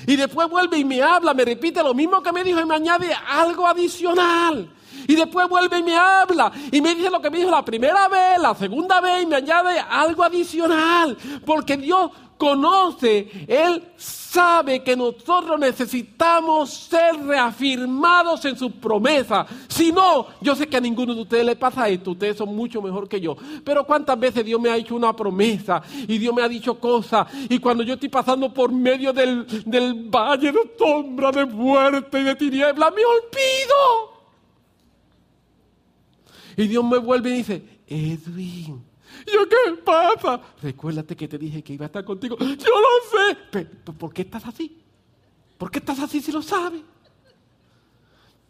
[0.06, 2.74] Y después vuelve y me habla, me repite lo mismo que me dijo y me
[2.74, 4.70] añade algo adicional.
[5.08, 8.08] Y después vuelve y me habla y me dice lo que me dijo la primera
[8.08, 11.16] vez, la segunda vez y me añade algo adicional.
[11.46, 12.10] Porque Dios
[12.42, 19.46] conoce, Él sabe que nosotros necesitamos ser reafirmados en su promesa.
[19.68, 22.82] Si no, yo sé que a ninguno de ustedes le pasa esto, ustedes son mucho
[22.82, 23.36] mejor que yo.
[23.62, 27.28] Pero cuántas veces Dios me ha hecho una promesa y Dios me ha dicho cosas
[27.48, 32.24] y cuando yo estoy pasando por medio del, del valle de sombra, de muerte y
[32.24, 34.20] de tiniebla, me olvido.
[36.56, 38.82] Y Dios me vuelve y dice, Edwin,
[39.26, 40.40] yo, ¿qué pasa?
[40.62, 42.36] Recuérdate que te dije que iba a estar contigo.
[42.38, 43.38] Yo lo sé.
[43.50, 44.78] Pero, ¿Por qué estás así?
[45.58, 46.82] ¿Por qué estás así si lo sabes?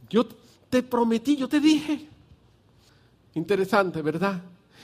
[0.08, 0.26] Yo
[0.70, 2.08] te prometí, yo te dije.
[3.34, 4.42] Interesante, ¿verdad?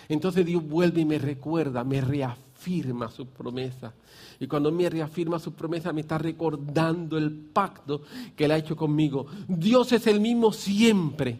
[0.08, 3.92] Entonces Dios vuelve y me recuerda, me reafirma su promesa.
[4.40, 8.02] Y cuando me reafirma su promesa, me está recordando el pacto
[8.36, 9.26] que Él ha hecho conmigo.
[9.46, 11.38] Dios es el mismo siempre.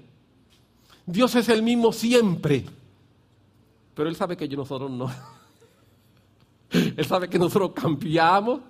[1.07, 2.65] Dios es el mismo siempre.
[3.99, 5.11] Pero Él sabe que nosotros no.
[6.71, 8.61] Él sabe que nosotros cambiamos.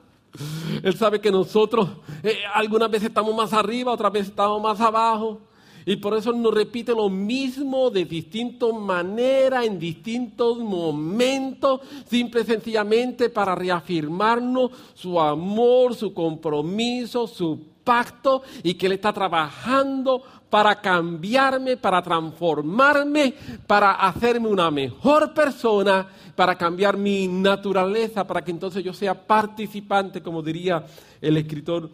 [0.83, 1.87] Él sabe que nosotros
[2.23, 5.43] eh, algunas veces estamos más arriba, otras veces estamos más abajo.
[5.85, 12.45] Y por eso nos repite lo mismo de distintas maneras, en distintos momentos, simple y
[12.45, 20.81] sencillamente para reafirmarnos su amor, su compromiso, su pacto y que Él está trabajando para
[20.81, 23.35] cambiarme, para transformarme,
[23.67, 30.23] para hacerme una mejor persona, para cambiar mi naturaleza, para que entonces yo sea participante,
[30.23, 30.85] como diría
[31.21, 31.91] el escritor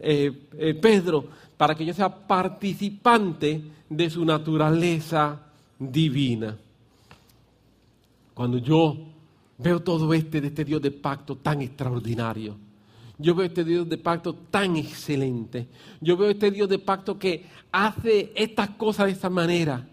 [0.00, 5.40] eh, eh, Pedro, para que yo sea participante de su naturaleza
[5.78, 6.56] divina.
[8.34, 8.96] Cuando yo
[9.58, 12.56] veo todo este de este Dios de pacto tan extraordinario,
[13.18, 15.66] yo veo este Dios de pacto tan excelente.
[16.00, 19.86] Yo veo este Dios de pacto que hace estas cosas de esta manera.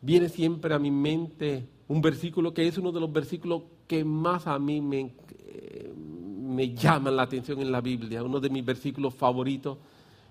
[0.00, 4.48] Viene siempre a mi mente un versículo que es uno de los versículos que más
[4.48, 9.14] a mí me, eh, me llaman la atención en la Biblia, uno de mis versículos
[9.14, 9.78] favoritos.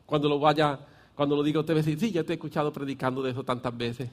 [0.06, 0.80] Cuando lo vaya,
[1.16, 3.46] cuando lo diga usted va a decir, sí, ya te he escuchado predicando de eso
[3.46, 4.10] tantas veces.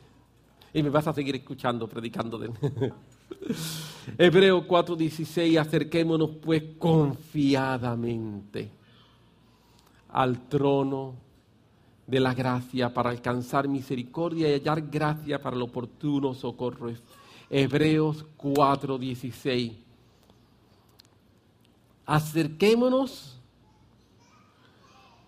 [0.73, 2.93] Y me vas a seguir escuchando predicando de él.
[4.19, 8.71] Hebreo 4:16, acerquémonos pues confiadamente
[10.09, 11.15] al trono
[12.07, 16.91] de la gracia para alcanzar misericordia y hallar gracia para el oportuno socorro.
[17.51, 19.89] Hebreos 4:16.
[22.09, 23.39] acerquémonos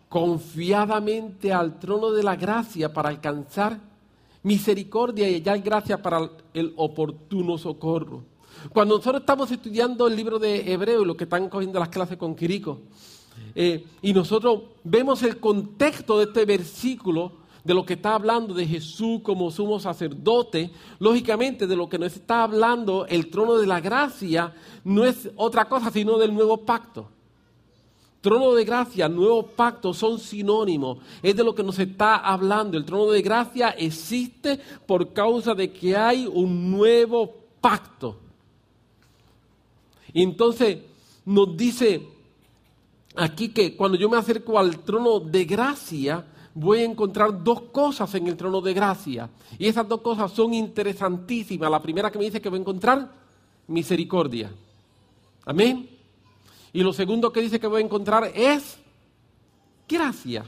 [0.08, 3.78] confiadamente al trono de la gracia para alcanzar
[4.42, 8.24] misericordia y hallar gracia para el oportuno socorro.
[8.72, 12.34] Cuando nosotros estamos estudiando el libro de Hebreo, lo que están cogiendo las clases con
[12.34, 12.80] Quirico,
[13.54, 18.66] eh, y nosotros vemos el contexto de este versículo, de lo que está hablando de
[18.66, 23.80] Jesús como sumo sacerdote, lógicamente de lo que nos está hablando el trono de la
[23.80, 27.10] gracia no es otra cosa sino del nuevo pacto.
[28.20, 30.98] Trono de gracia, nuevo pacto son sinónimos.
[31.22, 32.76] Es de lo que nos está hablando.
[32.76, 38.18] El trono de gracia existe por causa de que hay un nuevo pacto.
[40.12, 40.78] Y entonces
[41.24, 42.08] nos dice
[43.16, 48.14] aquí que cuando yo me acerco al trono de gracia, voy a encontrar dos cosas
[48.14, 49.30] en el trono de gracia.
[49.58, 51.70] Y esas dos cosas son interesantísimas.
[51.70, 53.10] La primera que me dice que voy a encontrar
[53.66, 54.52] misericordia.
[55.46, 55.99] Amén.
[56.72, 58.78] Y lo segundo que dice que voy a encontrar es
[59.88, 60.44] gracia.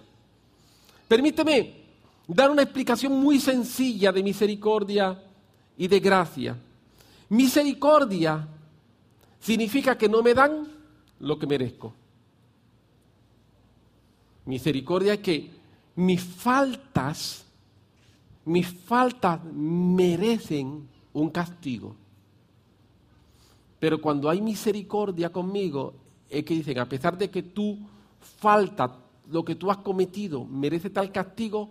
[1.09, 1.83] Permíteme
[2.27, 5.21] dar una explicación muy sencilla de misericordia
[5.77, 6.57] y de gracia.
[7.29, 8.47] Misericordia
[9.41, 10.69] significa que no me dan
[11.19, 11.93] lo que merezco.
[14.45, 15.51] Misericordia es que
[15.97, 17.45] mis faltas,
[18.45, 21.95] mis faltas merecen un castigo.
[23.79, 25.95] Pero cuando hay misericordia conmigo,
[26.33, 27.79] es que dicen, a pesar de que tú
[28.41, 28.97] falta,
[29.31, 31.71] lo que tú has cometido merece tal castigo,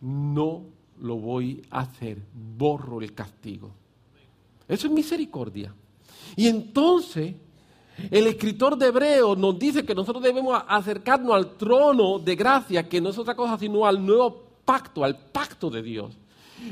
[0.00, 0.64] no
[1.00, 2.18] lo voy a hacer,
[2.58, 3.70] borro el castigo.
[4.68, 5.74] Eso es misericordia.
[6.36, 7.34] Y entonces,
[8.10, 13.00] el escritor de Hebreo nos dice que nosotros debemos acercarnos al trono de gracia, que
[13.00, 16.18] no es otra cosa sino al nuevo pacto, al pacto de Dios.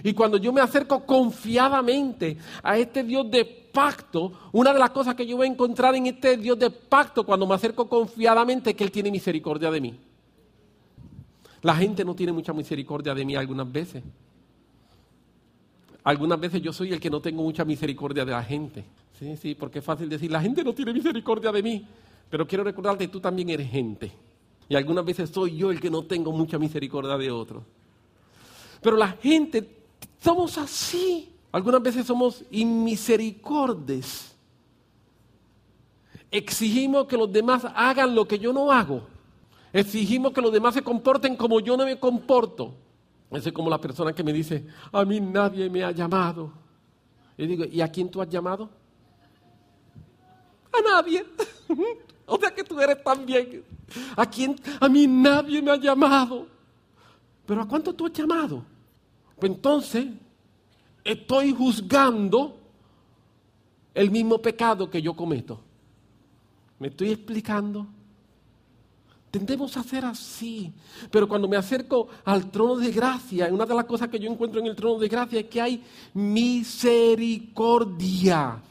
[0.03, 5.15] Y cuando yo me acerco confiadamente a este Dios de pacto, una de las cosas
[5.15, 8.77] que yo voy a encontrar en este Dios de pacto cuando me acerco confiadamente es
[8.77, 9.95] que Él tiene misericordia de mí.
[11.63, 14.03] La gente no tiene mucha misericordia de mí algunas veces.
[16.05, 18.85] Algunas veces yo soy el que no tengo mucha misericordia de la gente.
[19.19, 21.87] Sí, sí, porque es fácil decir, la gente no tiene misericordia de mí.
[22.31, 24.11] Pero quiero recordarte, tú también eres gente.
[24.69, 27.65] Y algunas veces soy yo el que no tengo mucha misericordia de otros.
[28.81, 29.69] Pero la gente,
[30.21, 31.35] somos así.
[31.53, 34.37] Algunas veces somos inmisericordes.
[36.31, 39.03] Exigimos que los demás hagan lo que yo no hago.
[39.73, 42.75] Exigimos que los demás se comporten como yo no me comporto.
[43.31, 46.53] Ese es como la persona que me dice, a mí nadie me ha llamado.
[47.37, 48.69] Y digo, ¿y a quién tú has llamado?
[50.73, 51.25] A nadie.
[52.27, 53.65] o sea que tú eres también.
[54.17, 54.57] ¿A quién?
[54.81, 56.47] A mí nadie me ha llamado.
[57.47, 58.65] Pero ¿a cuánto tú has llamado?
[59.47, 60.07] Entonces
[61.05, 62.57] estoy juzgando
[63.95, 65.61] el mismo pecado que yo cometo.
[66.79, 67.87] ¿Me estoy explicando?
[69.31, 70.73] Tendemos a hacer así.
[71.11, 74.61] Pero cuando me acerco al trono de gracia, una de las cosas que yo encuentro
[74.61, 78.63] en el trono de gracia es que hay misericordia.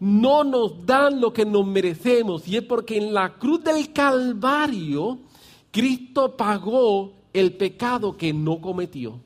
[0.00, 2.48] No nos dan lo que nos merecemos.
[2.48, 5.18] Y es porque en la cruz del Calvario,
[5.70, 9.20] Cristo pagó el pecado que no cometió.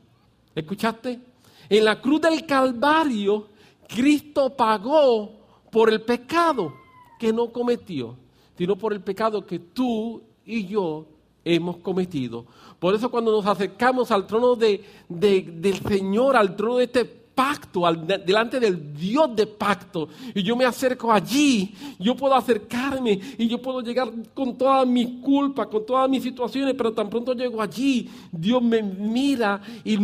[0.57, 1.21] ¿Escuchaste?
[1.69, 3.49] En la cruz del Calvario,
[3.87, 5.31] Cristo pagó
[5.71, 6.73] por el pecado
[7.19, 8.17] que no cometió,
[8.57, 11.07] sino por el pecado que tú y yo
[11.45, 12.47] hemos cometido.
[12.79, 17.83] Por eso cuando nos acercamos al trono de, del Señor, al trono de este pacto,
[18.25, 23.61] delante del Dios de pacto, y yo me acerco allí, yo puedo acercarme y yo
[23.61, 28.09] puedo llegar con todas mis culpas, con todas mis situaciones, pero tan pronto llego allí,
[28.33, 29.99] Dios me mira y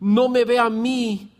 [0.00, 1.30] no me ve a mí,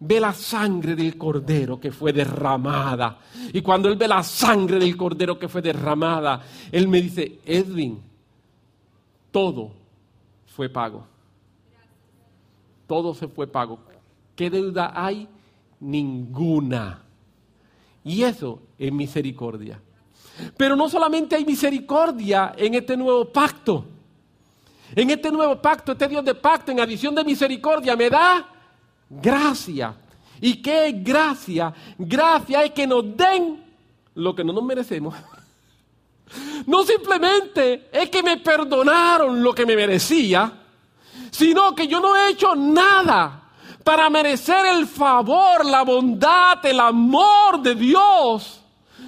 [0.00, 3.18] ve la sangre del cordero que fue derramada.
[3.52, 8.00] Y cuando Él ve la sangre del cordero que fue derramada, Él me dice, Edwin,
[9.30, 9.70] todo
[10.46, 11.06] fue pago.
[12.86, 13.78] Todo se fue pago.
[14.34, 15.28] ¿Qué deuda hay?
[15.80, 17.02] Ninguna.
[18.04, 19.80] Y eso es misericordia.
[20.56, 23.84] Pero no solamente hay misericordia en este nuevo pacto.
[24.94, 28.46] En este nuevo pacto, este Dios de pacto, en adición de misericordia, me da
[29.08, 29.94] gracia.
[30.40, 31.72] ¿Y qué es gracia?
[31.98, 33.62] Gracia es que nos den
[34.14, 35.14] lo que no nos merecemos.
[36.66, 40.50] No simplemente es que me perdonaron lo que me merecía,
[41.30, 43.50] sino que yo no he hecho nada
[43.84, 48.62] para merecer el favor, la bondad, el amor de Dios.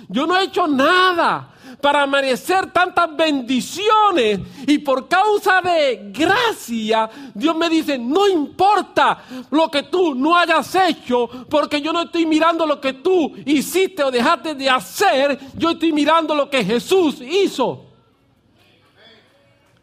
[0.09, 4.41] Yo no he hecho nada para merecer tantas bendiciones.
[4.67, 10.75] Y por causa de gracia, Dios me dice, no importa lo que tú no hayas
[10.75, 15.71] hecho, porque yo no estoy mirando lo que tú hiciste o dejaste de hacer, yo
[15.71, 17.87] estoy mirando lo que Jesús hizo.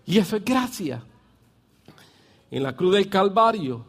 [0.05, 1.03] Y eso es gracia.
[2.49, 3.85] En la cruz del Calvario,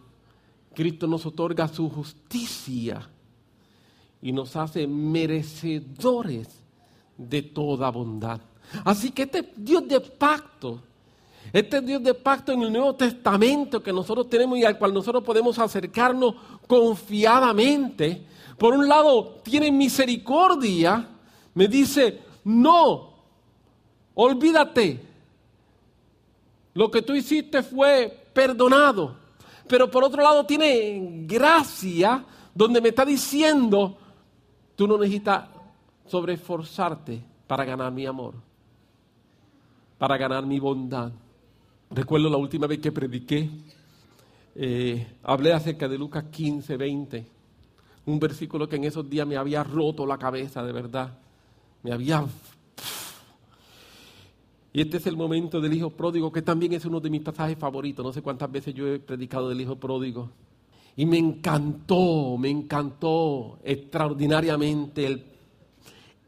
[0.74, 3.08] Cristo nos otorga su justicia
[4.20, 6.61] y nos hace merecedores
[7.28, 8.40] de toda bondad.
[8.84, 10.80] Así que este Dios de pacto,
[11.52, 15.22] este Dios de pacto en el Nuevo Testamento que nosotros tenemos y al cual nosotros
[15.22, 16.34] podemos acercarnos
[16.66, 21.08] confiadamente, por un lado tiene misericordia,
[21.54, 23.12] me dice, no,
[24.14, 25.00] olvídate,
[26.74, 29.16] lo que tú hiciste fue perdonado.
[29.68, 33.96] Pero por otro lado tiene gracia donde me está diciendo,
[34.76, 35.44] tú no necesitas
[36.12, 38.34] sobreesforzarte para ganar mi amor,
[39.96, 41.10] para ganar mi bondad.
[41.90, 43.48] Recuerdo la última vez que prediqué,
[44.54, 47.26] eh, hablé acerca de Lucas 15, 20,
[48.04, 51.18] un versículo que en esos días me había roto la cabeza, de verdad.
[51.82, 52.26] Me había
[54.74, 57.58] y este es el momento del hijo pródigo, que también es uno de mis pasajes
[57.58, 58.04] favoritos.
[58.04, 60.30] No sé cuántas veces yo he predicado del hijo pródigo.
[60.96, 65.06] Y me encantó, me encantó extraordinariamente.
[65.06, 65.31] El,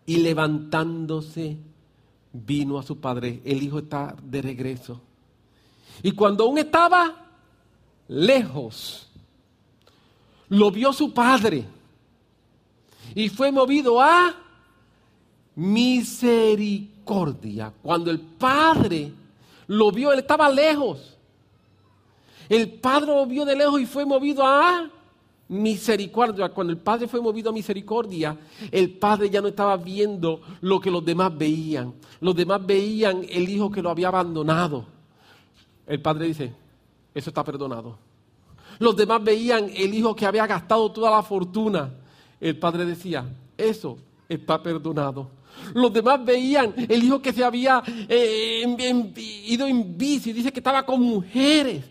[0.07, 1.57] y levantándose,
[2.33, 3.41] vino a su padre.
[3.45, 5.01] El hijo está de regreso.
[6.03, 7.15] Y cuando aún estaba
[8.09, 9.09] lejos,
[10.49, 11.65] lo vio su padre.
[13.15, 14.35] Y fue movido a
[15.55, 17.73] misericordia.
[17.83, 19.13] Cuando el Padre
[19.67, 21.19] lo vio, él estaba lejos.
[22.49, 24.89] El Padre lo vio de lejos y fue movido a
[25.49, 26.49] misericordia.
[26.49, 28.37] Cuando el Padre fue movido a misericordia,
[28.71, 31.95] el Padre ya no estaba viendo lo que los demás veían.
[32.21, 34.87] Los demás veían el hijo que lo había abandonado.
[35.87, 36.53] El Padre dice,
[37.15, 37.99] eso está perdonado.
[38.79, 41.93] Los demás veían el hijo que había gastado toda la fortuna.
[42.41, 43.25] El Padre decía,
[43.57, 45.31] eso está perdonado.
[45.73, 48.65] Los demás veían el hijo que se había eh,
[49.47, 51.85] ido en bici, dice que estaba con mujeres.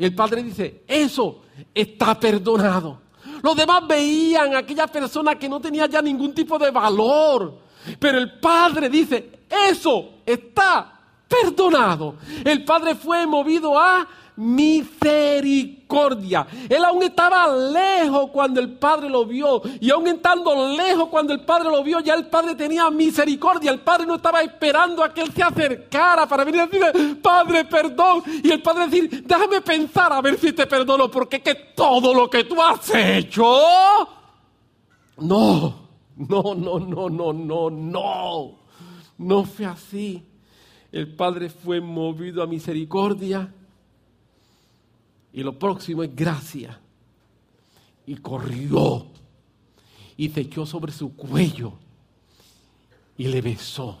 [0.00, 1.42] Y el padre dice, eso
[1.74, 3.02] está perdonado.
[3.42, 7.58] Los demás veían a aquella persona que no tenía ya ningún tipo de valor.
[7.98, 12.14] Pero el padre dice, eso está perdonado.
[12.42, 16.46] El padre fue movido a misericordia.
[16.68, 19.62] Él aún estaba lejos cuando el Padre lo vio.
[19.80, 23.70] Y aún estando lejos cuando el Padre lo vio, ya el Padre tenía misericordia.
[23.70, 27.64] El Padre no estaba esperando a que Él se acercara para venir a decirle, Padre,
[27.64, 28.22] perdón.
[28.42, 32.14] Y el Padre decir, déjame pensar a ver si te perdono, porque es que todo
[32.14, 33.44] lo que tú has hecho...
[35.18, 38.58] No, no, no, no, no, no, no.
[39.18, 40.24] No fue así.
[40.90, 43.52] El Padre fue movido a misericordia
[45.32, 46.78] y lo próximo es gracia.
[48.06, 49.06] Y corrió
[50.16, 51.74] y se echó sobre su cuello
[53.16, 54.00] y le besó.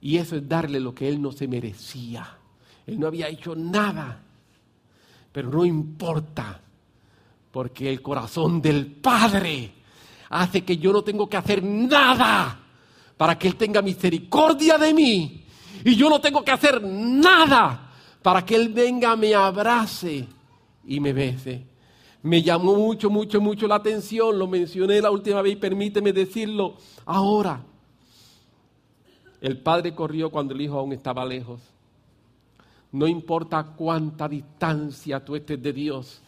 [0.00, 2.38] Y eso es darle lo que él no se merecía.
[2.86, 4.22] Él no había hecho nada.
[5.32, 6.60] Pero no importa,
[7.50, 9.72] porque el corazón del Padre
[10.30, 12.60] hace que yo no tengo que hacer nada
[13.16, 15.44] para que Él tenga misericordia de mí.
[15.84, 17.85] Y yo no tengo que hacer nada
[18.26, 20.26] para que Él venga, me abrace
[20.84, 21.64] y me bese.
[22.24, 26.74] Me llamó mucho, mucho, mucho la atención, lo mencioné la última vez y permíteme decirlo
[27.04, 27.62] ahora.
[29.40, 31.60] El padre corrió cuando el hijo aún estaba lejos.
[32.90, 36.20] No importa cuánta distancia tú estés de Dios,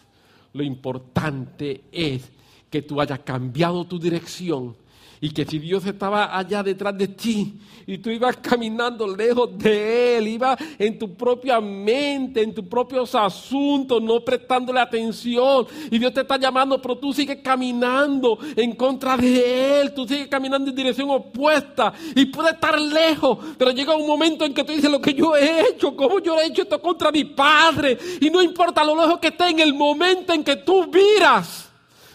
[0.52, 2.30] lo importante es
[2.70, 4.76] que tú hayas cambiado tu dirección
[5.20, 7.54] y que si Dios estaba allá detrás de ti
[7.86, 13.14] y tú ibas caminando lejos de Él, ibas en tu propia mente, en tus propios
[13.14, 19.16] asuntos, no prestándole atención, y Dios te está llamando, pero tú sigues caminando en contra
[19.16, 24.06] de Él, tú sigues caminando en dirección opuesta y puede estar lejos, pero llega un
[24.06, 26.80] momento en que tú dices lo que yo he hecho, cómo yo he hecho esto
[26.80, 30.56] contra mi Padre, y no importa lo lejos que esté, en el momento en que
[30.56, 31.70] tú miras,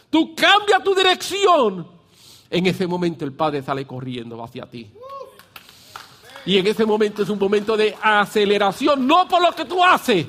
[0.10, 1.93] tú cambias tu dirección
[2.54, 4.88] en ese momento el Padre sale corriendo hacia ti.
[6.46, 10.28] Y en ese momento es un momento de aceleración, no por lo que tú haces,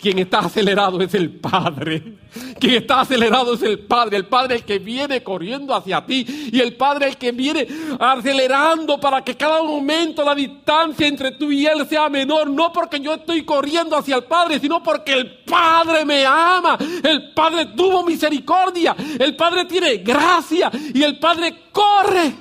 [0.00, 2.18] quien está acelerado es el Padre.
[2.60, 4.16] Quien está acelerado es el Padre.
[4.16, 6.24] El Padre el que viene corriendo hacia ti.
[6.52, 7.66] Y el Padre el que viene
[7.98, 12.48] acelerando para que cada momento la distancia entre tú y Él sea menor.
[12.48, 16.78] No porque yo estoy corriendo hacia el Padre, sino porque el Padre me ama.
[17.02, 18.94] El Padre tuvo misericordia.
[19.18, 20.70] El Padre tiene gracia.
[20.94, 22.34] Y el Padre corre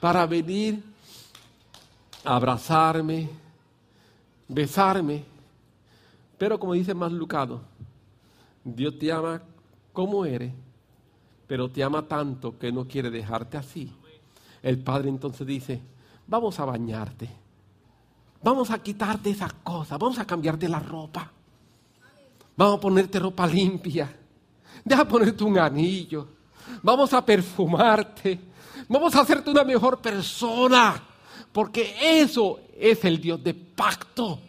[0.00, 0.82] para venir
[2.24, 3.28] abrazarme,
[4.48, 5.35] besarme.
[6.38, 7.62] Pero como dice más Lucado,
[8.64, 9.42] Dios te ama
[9.92, 10.52] como eres,
[11.46, 13.92] pero te ama tanto que no quiere dejarte así.
[14.62, 15.80] El Padre entonces dice,
[16.26, 17.30] vamos a bañarte,
[18.42, 21.30] vamos a quitarte esas cosas, vamos a cambiarte la ropa,
[22.56, 24.14] vamos a ponerte ropa limpia,
[24.84, 26.26] deja ponerte un anillo,
[26.82, 28.38] vamos a perfumarte,
[28.88, 31.00] vamos a hacerte una mejor persona,
[31.52, 34.40] porque eso es el Dios de pacto.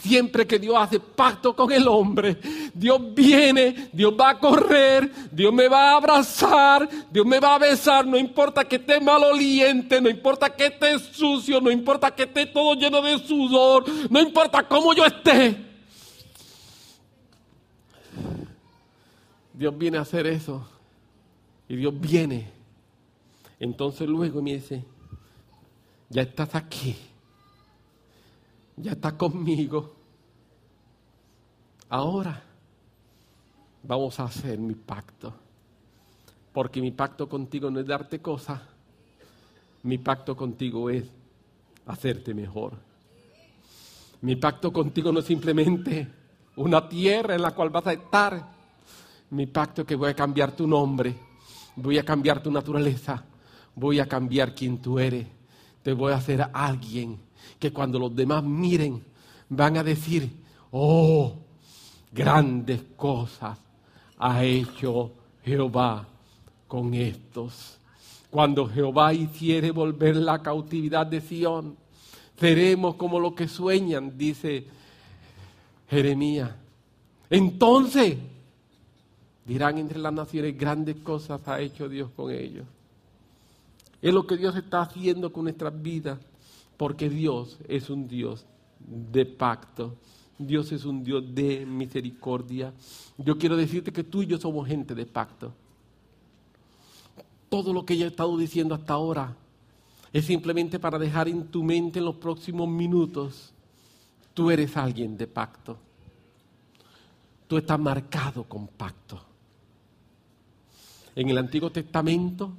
[0.00, 2.38] Siempre que Dios hace pacto con el hombre,
[2.72, 7.58] Dios viene, Dios va a correr, Dios me va a abrazar, Dios me va a
[7.58, 12.46] besar, no importa que esté maloliente, no importa que esté sucio, no importa que esté
[12.46, 15.66] todo lleno de sudor, no importa cómo yo esté.
[19.52, 20.66] Dios viene a hacer eso
[21.68, 22.50] y Dios viene.
[23.58, 24.82] Entonces luego me dice,
[26.08, 26.96] ya estás aquí
[28.82, 29.94] ya está conmigo.
[31.88, 32.42] Ahora
[33.82, 35.32] vamos a hacer mi pacto.
[36.52, 38.60] Porque mi pacto contigo no es darte cosas,
[39.84, 41.04] mi pacto contigo es
[41.86, 42.74] hacerte mejor.
[44.22, 46.08] Mi pacto contigo no es simplemente
[46.56, 48.48] una tierra en la cual vas a estar.
[49.30, 51.14] Mi pacto es que voy a cambiar tu nombre,
[51.76, 53.24] voy a cambiar tu naturaleza,
[53.74, 55.26] voy a cambiar quien tú eres.
[55.82, 57.18] Te voy a hacer alguien
[57.58, 59.02] que cuando los demás miren
[59.48, 60.30] van a decir,
[60.70, 61.34] oh,
[62.12, 63.58] grandes cosas
[64.18, 65.12] ha hecho
[65.44, 66.06] Jehová
[66.66, 67.78] con estos.
[68.30, 71.76] Cuando Jehová hiciere volver la cautividad de Sión,
[72.38, 74.66] seremos como los que sueñan, dice
[75.88, 76.50] Jeremías.
[77.28, 78.16] Entonces
[79.44, 82.66] dirán entre las naciones, grandes cosas ha hecho Dios con ellos.
[84.00, 86.18] Es lo que Dios está haciendo con nuestras vidas
[86.80, 88.46] porque Dios es un Dios
[88.78, 89.98] de pacto.
[90.38, 92.72] Dios es un Dios de misericordia.
[93.18, 95.52] Yo quiero decirte que tú y yo somos gente de pacto.
[97.50, 99.36] Todo lo que yo he estado diciendo hasta ahora
[100.10, 103.52] es simplemente para dejar en tu mente en los próximos minutos,
[104.32, 105.76] tú eres alguien de pacto.
[107.46, 109.20] Tú estás marcado con pacto.
[111.14, 112.54] En el Antiguo Testamento,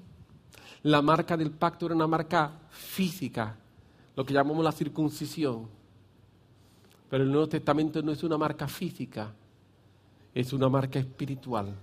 [0.83, 3.57] la marca del pacto era una marca física,
[4.15, 5.67] lo que llamamos la circuncisión.
[7.09, 9.33] Pero el Nuevo Testamento no es una marca física,
[10.33, 11.75] es una marca espiritual.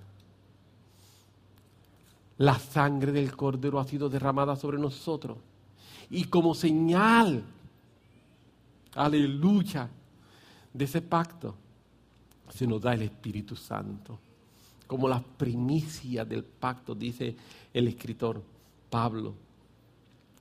[2.38, 5.36] La sangre del Cordero ha sido derramada sobre nosotros.
[6.10, 7.42] Y como señal,
[8.94, 9.90] aleluya,
[10.72, 11.54] de ese pacto,
[12.48, 14.18] se nos da el Espíritu Santo.
[14.86, 17.36] Como la primicia del pacto, dice
[17.74, 18.42] el escritor
[18.88, 19.34] Pablo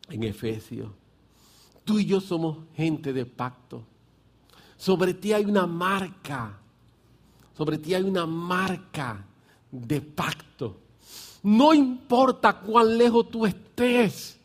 [0.09, 0.89] en Efesios.
[1.87, 3.81] Tú y yo somos gente de pacto.
[4.75, 6.59] Sobre ti hay una marca.
[7.55, 9.23] Sobre ti hay una marca
[9.71, 10.75] de pacto.
[11.43, 14.37] No importa cuán lejos tú estés.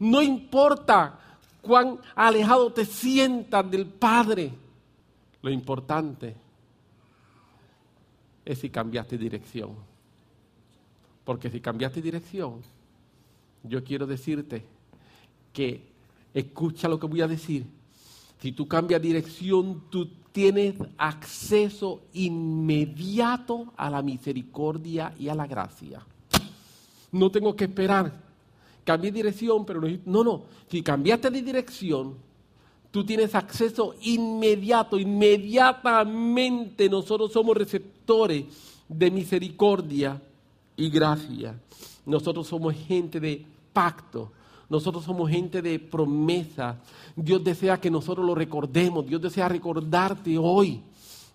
[0.00, 4.52] No importa cuán alejado te sientas del Padre.
[5.40, 6.34] Lo importante
[8.44, 9.76] es si cambiaste dirección.
[11.24, 12.60] Porque si cambiaste dirección,
[13.62, 14.79] yo quiero decirte
[15.52, 15.82] que
[16.34, 17.66] escucha lo que voy a decir.
[18.40, 26.04] Si tú cambias dirección, tú tienes acceso inmediato a la misericordia y a la gracia.
[27.12, 28.12] No tengo que esperar.
[28.84, 30.42] Cambié dirección, pero no, no, no.
[30.68, 32.14] Si cambiaste de dirección,
[32.90, 38.44] tú tienes acceso inmediato, inmediatamente nosotros somos receptores
[38.88, 40.22] de misericordia
[40.76, 41.58] y gracia.
[42.06, 44.32] Nosotros somos gente de pacto.
[44.70, 46.80] Nosotros somos gente de promesa.
[47.16, 49.04] Dios desea que nosotros lo recordemos.
[49.04, 50.80] Dios desea recordarte hoy.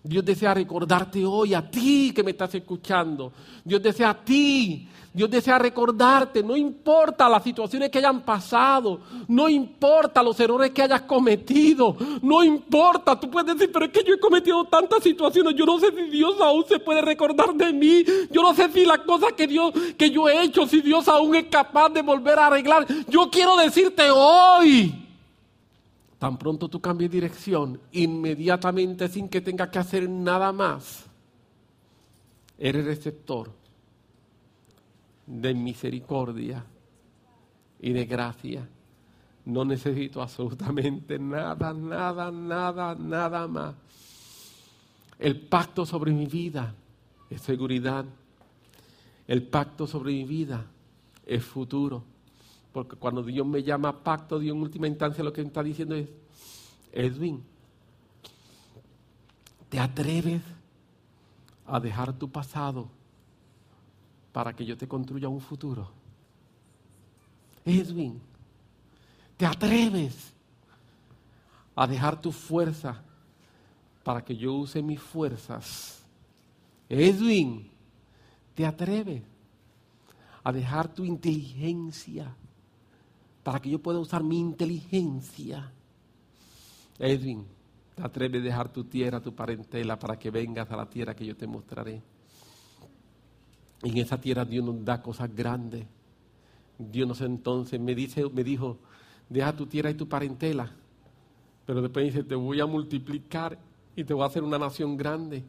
[0.06, 3.32] Dios desea recordarte hoy a ti que me estás escuchando.
[3.64, 9.48] Dios desea a ti Dios desea recordarte, no importa las situaciones que hayan pasado, no
[9.48, 14.12] importa los errores que hayas cometido, no importa, tú puedes decir, pero es que yo
[14.12, 18.04] he cometido tantas situaciones, yo no sé si Dios aún se puede recordar de mí,
[18.30, 21.34] yo no sé si las cosas que, Dios, que yo he hecho, si Dios aún
[21.34, 22.86] es capaz de volver a arreglar.
[23.08, 25.05] Yo quiero decirte hoy,
[26.18, 31.04] tan pronto tú cambies dirección, inmediatamente sin que tengas que hacer nada más,
[32.58, 33.50] eres receptor
[35.26, 36.64] de misericordia
[37.80, 38.68] y de gracia.
[39.44, 43.74] No necesito absolutamente nada, nada, nada, nada más.
[45.18, 46.74] El pacto sobre mi vida
[47.30, 48.04] es seguridad.
[49.26, 50.66] El pacto sobre mi vida
[51.24, 52.02] es futuro.
[52.76, 56.10] Porque cuando Dios me llama pacto, Dios en última instancia lo que está diciendo es,
[56.92, 57.42] Edwin,
[59.70, 60.42] ¿te atreves
[61.64, 62.90] a dejar tu pasado
[64.30, 65.90] para que yo te construya un futuro?
[67.64, 68.20] Edwin,
[69.38, 70.34] ¿te atreves
[71.74, 73.02] a dejar tu fuerza
[74.04, 76.04] para que yo use mis fuerzas?
[76.90, 77.70] Edwin,
[78.54, 79.22] ¿te atreves
[80.44, 82.36] a dejar tu inteligencia
[83.46, 85.70] para que yo pueda usar mi inteligencia.
[86.98, 87.46] Edwin,
[87.94, 91.24] te atreves a dejar tu tierra, tu parentela, para que vengas a la tierra que
[91.24, 92.02] yo te mostraré.
[93.84, 95.86] En esa tierra Dios nos da cosas grandes.
[96.76, 98.78] Dios nos entonces me, dice, me dijo,
[99.28, 100.74] deja tu tierra y tu parentela.
[101.66, 103.60] Pero después dice, te voy a multiplicar
[103.94, 105.44] y te voy a hacer una nación grande.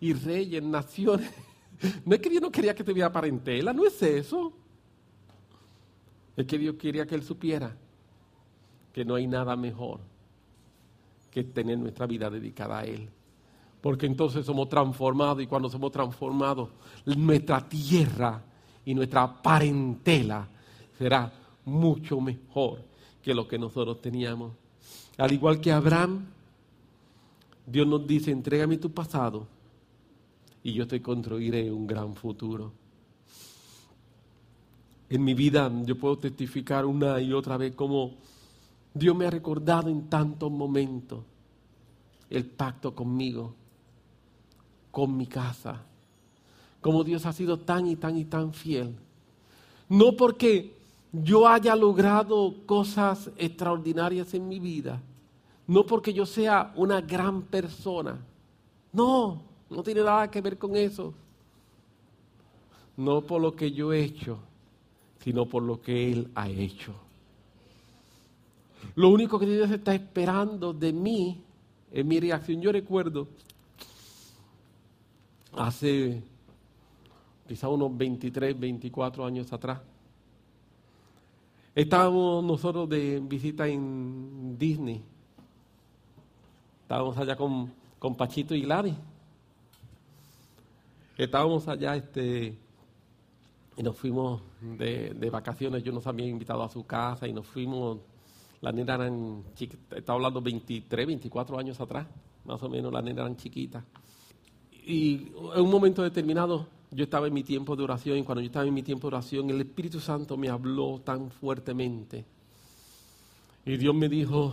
[0.00, 1.30] Y reyes, naciones.
[2.06, 4.61] No es que Dios no quería que te viera parentela, no es eso.
[6.36, 7.76] Es que Dios quería que él supiera
[8.92, 10.00] que no hay nada mejor
[11.30, 13.08] que tener nuestra vida dedicada a Él.
[13.80, 16.68] Porque entonces somos transformados y cuando somos transformados,
[17.04, 18.42] nuestra tierra
[18.84, 20.46] y nuestra parentela
[20.96, 21.32] será
[21.64, 22.84] mucho mejor
[23.22, 24.52] que lo que nosotros teníamos.
[25.16, 26.26] Al igual que Abraham,
[27.66, 29.46] Dios nos dice, entrégame tu pasado
[30.62, 32.72] y yo te construiré un gran futuro.
[35.12, 38.14] En mi vida yo puedo testificar una y otra vez cómo
[38.94, 41.22] Dios me ha recordado en tantos momentos
[42.30, 43.52] el pacto conmigo,
[44.90, 45.82] con mi casa,
[46.80, 48.96] como Dios ha sido tan y tan y tan fiel.
[49.90, 50.74] No porque
[51.12, 54.98] yo haya logrado cosas extraordinarias en mi vida,
[55.66, 58.18] no porque yo sea una gran persona,
[58.94, 61.12] no, no tiene nada que ver con eso,
[62.96, 64.38] no por lo que yo he hecho
[65.22, 66.94] sino por lo que Él ha hecho.
[68.94, 71.42] Lo único que Dios está esperando de mí
[71.90, 72.60] es mi reacción.
[72.60, 73.28] Yo recuerdo
[75.54, 76.22] hace
[77.46, 79.80] quizá unos 23, 24 años atrás,
[81.74, 85.02] estábamos nosotros de visita en Disney.
[86.82, 88.94] Estábamos allá con, con Pachito y Gladys.
[91.16, 92.58] Estábamos allá este,
[93.76, 97.98] y nos fuimos de, vacaciones, yo nos había invitado a su casa y nos fuimos,
[98.60, 102.06] la nena eran chiquitas, estaba hablando 23, 24 años atrás,
[102.44, 103.84] más o menos, la nena eran chiquitas.
[104.84, 108.46] Y en un momento determinado yo estaba en mi tiempo de oración y cuando yo
[108.46, 112.24] estaba en mi tiempo de oración el Espíritu Santo me habló tan fuertemente
[113.64, 114.52] y Dios me dijo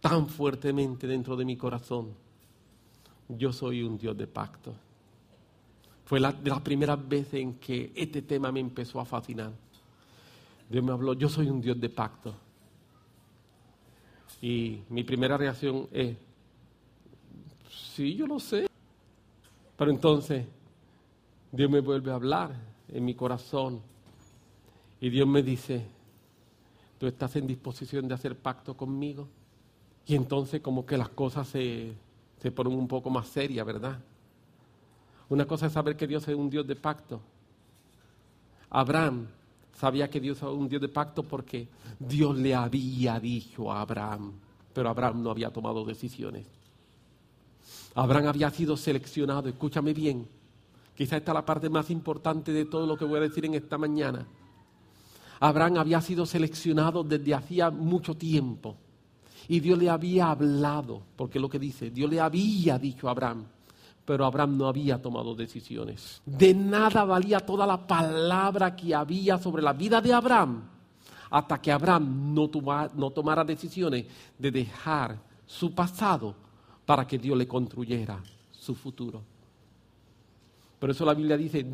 [0.00, 2.08] tan fuertemente dentro de mi corazón,
[3.28, 4.74] yo soy un Dios de pacto.
[6.08, 9.52] Fue la, de las primeras veces en que este tema me empezó a fascinar.
[10.66, 12.34] Dios me habló, yo soy un Dios de pacto.
[14.40, 16.16] Y mi primera reacción es,
[17.70, 18.68] sí, yo lo sé.
[19.76, 20.46] Pero entonces
[21.52, 22.54] Dios me vuelve a hablar
[22.88, 23.82] en mi corazón
[25.02, 25.84] y Dios me dice,
[26.96, 29.28] tú estás en disposición de hacer pacto conmigo.
[30.06, 31.92] Y entonces como que las cosas se,
[32.38, 34.00] se ponen un poco más serias, ¿verdad?
[35.30, 37.20] Una cosa es saber que Dios es un Dios de pacto.
[38.70, 39.26] Abraham
[39.74, 41.68] sabía que Dios era un Dios de pacto porque
[41.98, 44.32] Dios le había dicho a Abraham,
[44.72, 46.46] pero Abraham no había tomado decisiones.
[47.94, 50.26] Abraham había sido seleccionado, escúchame bien,
[50.94, 53.54] quizá esta es la parte más importante de todo lo que voy a decir en
[53.54, 54.26] esta mañana.
[55.40, 58.76] Abraham había sido seleccionado desde hacía mucho tiempo
[59.46, 63.44] y Dios le había hablado, porque lo que dice, Dios le había dicho a Abraham,
[64.08, 66.22] pero Abraham no había tomado decisiones.
[66.24, 70.62] De nada valía toda la palabra que había sobre la vida de Abraham
[71.28, 74.06] hasta que Abraham no, tomara decisiones
[74.38, 76.34] de dejar su pasado
[76.86, 78.18] para que Dios le construyera
[78.50, 79.20] su futuro.
[80.78, 81.66] Por eso la Biblia dice,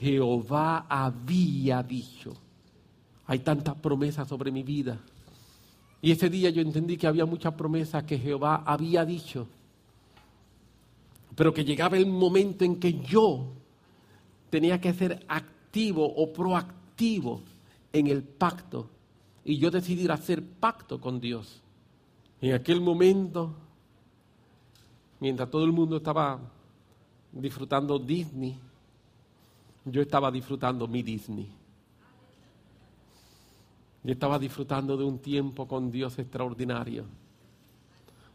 [0.00, 2.32] Jehová había dicho,
[3.26, 4.98] hay tantas promesas sobre mi vida.
[6.00, 9.48] Y ese día yo entendí que había muchas promesas que Jehová había dicho
[11.34, 13.52] pero que llegaba el momento en que yo
[14.50, 17.42] tenía que ser activo o proactivo
[17.92, 18.88] en el pacto
[19.44, 21.60] y yo decidí hacer pacto con Dios.
[22.40, 23.54] En aquel momento,
[25.20, 26.38] mientras todo el mundo estaba
[27.32, 28.58] disfrutando Disney,
[29.84, 31.48] yo estaba disfrutando mi Disney.
[34.04, 37.04] Yo estaba disfrutando de un tiempo con Dios extraordinario.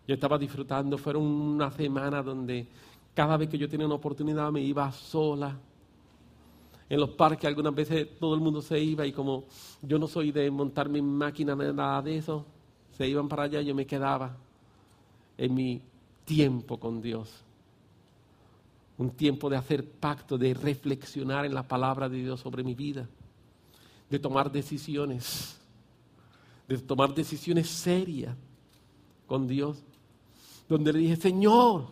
[0.07, 2.65] Yo estaba disfrutando, fueron una semana donde
[3.13, 5.57] cada vez que yo tenía una oportunidad me iba sola.
[6.89, 9.43] en los parques algunas veces todo el mundo se iba y como
[9.81, 12.45] yo no soy de montarme en máquina nada de eso,
[12.97, 14.37] se iban para allá y yo me quedaba
[15.37, 15.81] en mi
[16.23, 17.43] tiempo con Dios.
[18.97, 23.09] Un tiempo de hacer pacto, de reflexionar en la palabra de Dios sobre mi vida,
[24.09, 25.59] de tomar decisiones,
[26.67, 28.35] de tomar decisiones serias
[29.27, 29.83] con Dios,
[30.67, 31.85] donde le dije, Señor,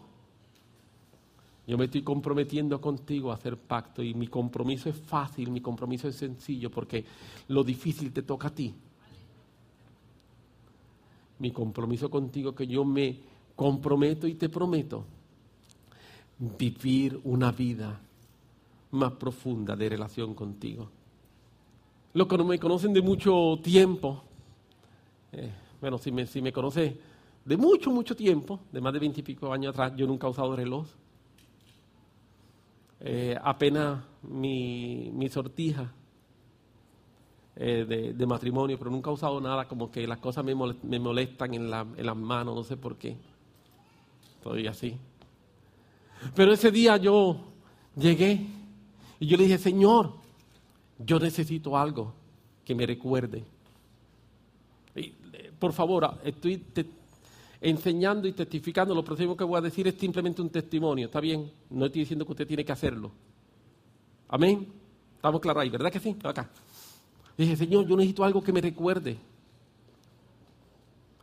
[1.67, 6.07] yo me estoy comprometiendo contigo a hacer pacto y mi compromiso es fácil, mi compromiso
[6.07, 7.03] es sencillo porque
[7.47, 8.73] lo difícil te toca a ti.
[11.39, 13.17] Mi compromiso contigo que yo me
[13.55, 15.05] comprometo y te prometo
[16.38, 17.99] vivir una vida
[18.91, 20.89] más profunda de relación contigo.
[22.13, 24.23] Los que no me conocen de mucho tiempo,
[25.32, 25.51] eh,
[25.82, 26.97] bueno, si me, si me conoce
[27.46, 30.88] de mucho, mucho tiempo, de más de veintipico años atrás, yo nunca he usado reloj.
[33.00, 35.93] Eh, apenas mi, sortija
[37.56, 41.72] eh, de, matrimonio, pero nunca he usado nada, como que las cosas me, molestan en,
[41.72, 43.16] en las manos, no sé por qué.
[44.38, 44.98] Estoy así.
[46.34, 47.38] Pero ese día yo
[47.96, 48.48] llegué
[49.20, 50.14] y yo le dije, Señor,
[50.98, 52.14] yo necesito algo
[52.64, 53.43] que me recuerde.
[54.96, 55.14] Eh,
[55.60, 56.58] por favor, estoy
[57.62, 61.51] enseñando y testificando, lo próximo que voy a decir es simplemente un testimonio, ¿está bien?
[61.70, 63.12] No estoy diciendo que usted tiene que hacerlo.
[64.28, 64.68] Amén.
[65.16, 66.16] Estamos claros ahí, ¿verdad que sí?
[66.24, 66.49] Acá.
[67.38, 69.18] Dije, Señor, yo necesito algo que me recuerde.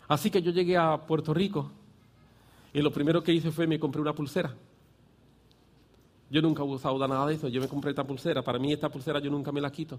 [0.09, 1.71] Así que yo llegué a Puerto Rico
[2.75, 4.55] y lo primero que hice fue me compré una pulsera.
[6.31, 8.43] Yo nunca he usado nada de eso, yo me compré esta pulsera.
[8.43, 9.99] Para mí esta pulsera yo nunca me la quito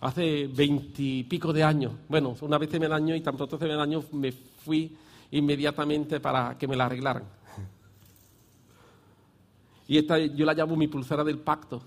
[0.00, 1.92] hace veintipico de años.
[2.08, 4.96] Bueno, una vez se me dañó y tan pronto se me dañó me fui
[5.30, 7.24] inmediatamente para que me la arreglaran.
[9.86, 11.82] Y esta yo la llamo mi pulsera del pacto.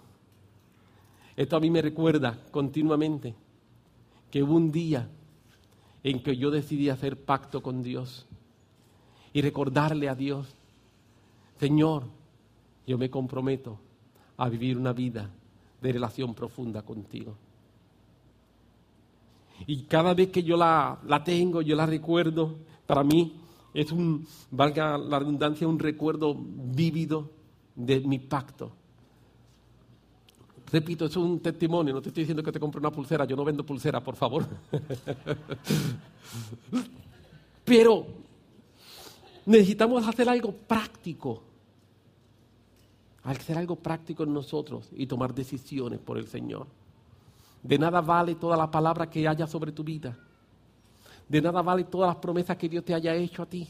[1.35, 3.35] Esto a mí me recuerda continuamente
[4.29, 5.07] que hubo un día
[6.03, 8.25] en que yo decidí hacer pacto con Dios
[9.33, 10.55] y recordarle a Dios,
[11.59, 12.05] Señor,
[12.87, 13.79] yo me comprometo
[14.37, 15.29] a vivir una vida
[15.79, 17.35] de relación profunda contigo.
[19.67, 22.55] Y cada vez que yo la, tengo, yo la recuerdo,
[22.85, 23.35] para mí
[23.73, 27.29] es un, valga la redundancia, un recuerdo vívido
[27.75, 28.71] de mi pacto.
[30.71, 33.43] Repito, es un testimonio, no te estoy diciendo que te compre una pulsera, yo no
[33.43, 34.45] vendo pulsera, por favor.
[37.65, 38.07] Pero
[39.45, 41.43] necesitamos hacer algo práctico.
[43.23, 46.67] Hacer algo práctico en nosotros y tomar decisiones por el Señor.
[47.63, 50.17] De nada vale toda la palabra que haya sobre tu vida.
[51.27, 53.67] De nada vale todas las promesas que Dios te haya hecho a ti.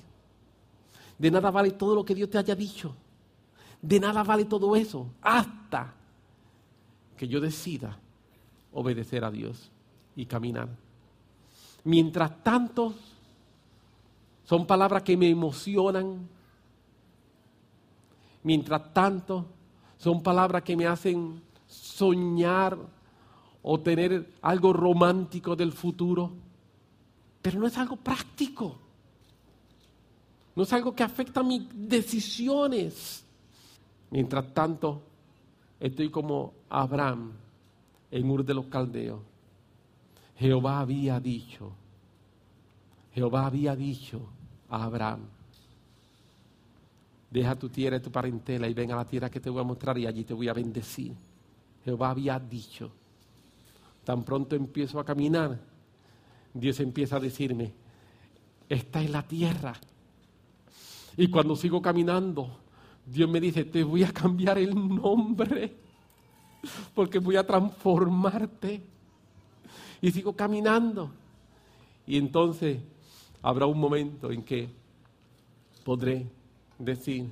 [1.18, 2.96] De nada vale todo lo que Dios te haya dicho.
[3.82, 5.94] De nada vale todo eso hasta
[7.18, 7.98] que yo decida
[8.74, 9.70] obedecer a Dios
[10.16, 10.70] y caminar.
[11.84, 12.94] Mientras tanto,
[14.46, 16.28] son palabras que me emocionan.
[18.44, 19.46] Mientras tanto,
[19.98, 22.78] son palabras que me hacen soñar
[23.64, 26.32] o tener algo romántico del futuro,
[27.41, 28.78] pero no es algo práctico.
[30.55, 33.26] No es algo que afecta mis decisiones.
[34.09, 35.01] Mientras tanto,
[35.80, 37.32] estoy como Abraham
[38.09, 39.22] en Ur de los Caldeos.
[40.38, 41.72] Jehová había dicho,
[43.14, 44.22] Jehová había dicho
[44.70, 45.22] a Abraham,
[47.30, 49.66] deja tu tierra y tu parentela y ven a la tierra que te voy a
[49.66, 51.14] mostrar y allí te voy a bendecir.
[51.86, 52.91] Jehová había dicho.
[54.04, 55.60] Tan pronto empiezo a caminar,
[56.54, 57.74] Dios empieza a decirme,
[58.68, 59.74] esta es la tierra.
[61.18, 62.58] Y cuando sigo caminando,
[63.06, 65.76] Dios me dice, te voy a cambiar el nombre,
[66.93, 68.82] porque voy a transformarte.
[70.02, 71.12] Y sigo caminando.
[72.08, 72.80] Y entonces
[73.41, 74.70] habrá un momento en que
[75.84, 76.28] podré
[76.80, 77.30] decir,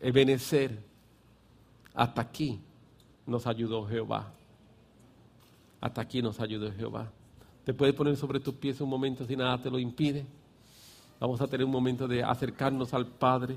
[0.00, 0.78] Ebenecer,
[1.94, 2.60] hasta aquí
[3.26, 4.35] nos ayudó Jehová.
[5.86, 7.12] Hasta aquí nos ayudó Jehová.
[7.64, 10.26] Te puedes poner sobre tus pies un momento si nada te lo impide.
[11.20, 13.54] Vamos a tener un momento de acercarnos al Padre,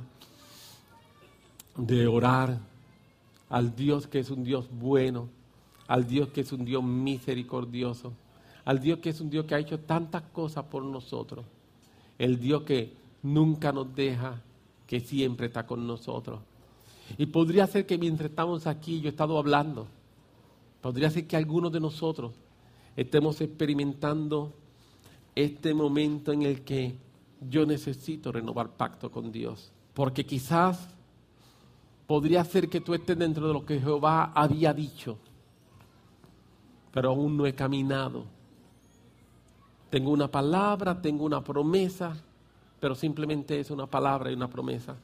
[1.75, 2.59] de orar
[3.49, 5.27] al Dios que es un Dios bueno,
[5.87, 8.13] al Dios que es un Dios misericordioso,
[8.63, 11.43] al Dios que es un Dios que ha hecho tantas cosas por nosotros,
[12.19, 14.39] el Dios que nunca nos deja,
[14.85, 16.41] que siempre está con nosotros.
[17.17, 19.87] Y podría ser que mientras estamos aquí, yo he estado hablando,
[20.81, 22.33] Podría ser que algunos de nosotros
[22.95, 24.53] estemos experimentando
[25.35, 26.95] este momento en el que
[27.41, 29.71] yo necesito renovar pacto con Dios.
[29.93, 30.89] Porque quizás
[32.07, 35.17] podría ser que tú estés dentro de lo que Jehová había dicho,
[36.91, 38.25] pero aún no he caminado.
[39.89, 42.15] Tengo una palabra, tengo una promesa,
[42.79, 44.95] pero simplemente es una palabra y una promesa.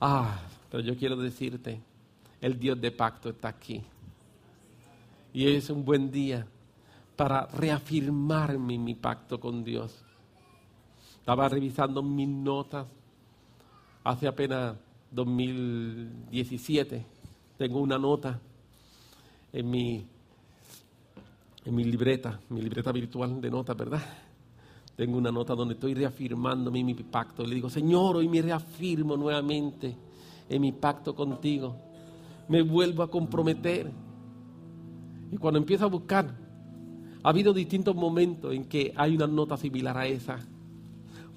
[0.00, 1.80] Ah, pero yo quiero decirte,
[2.40, 3.82] el Dios de pacto está aquí.
[5.32, 6.46] Y es un buen día
[7.16, 10.04] para reafirmarme mi pacto con Dios.
[11.18, 12.86] Estaba revisando mis notas
[14.04, 14.76] hace apenas
[15.10, 17.04] 2017.
[17.58, 18.38] Tengo una nota
[19.52, 20.06] en mi,
[21.64, 24.02] en mi libreta, mi libreta virtual de notas, ¿verdad?
[24.94, 27.44] Tengo una nota donde estoy reafirmándome mi pacto.
[27.44, 29.94] Le digo, Señor, hoy me reafirmo nuevamente
[30.48, 31.76] en mi pacto contigo.
[32.48, 33.90] Me vuelvo a comprometer.
[35.30, 36.34] Y cuando empiezo a buscar,
[37.22, 40.38] ha habido distintos momentos en que hay una nota similar a esa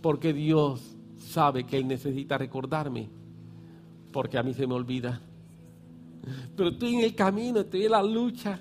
[0.01, 3.09] porque Dios sabe que Él necesita recordarme,
[4.11, 5.21] porque a mí se me olvida.
[6.55, 8.59] Pero estoy en el camino, estoy en la lucha.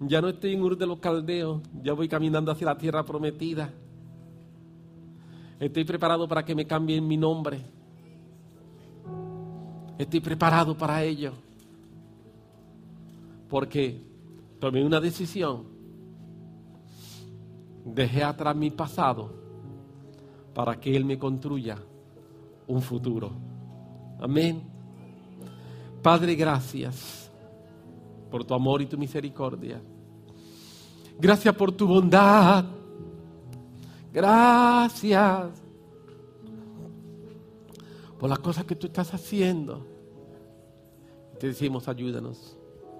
[0.00, 3.72] Ya no estoy en Ur de los Caldeos, ya voy caminando hacia la tierra prometida.
[5.58, 7.60] Estoy preparado para que me cambien mi nombre.
[9.98, 11.32] Estoy preparado para ello.
[13.48, 14.00] Porque
[14.60, 15.64] tomé una decisión.
[17.84, 19.32] Dejé atrás mi pasado
[20.54, 21.78] para que Él me construya
[22.68, 23.32] un futuro.
[24.20, 24.62] Amén.
[26.02, 27.30] Padre, gracias
[28.30, 29.80] por tu amor y tu misericordia.
[31.18, 32.64] Gracias por tu bondad.
[34.12, 35.50] Gracias
[38.18, 39.86] por las cosas que tú estás haciendo.
[41.38, 42.57] Te decimos, ayúdanos.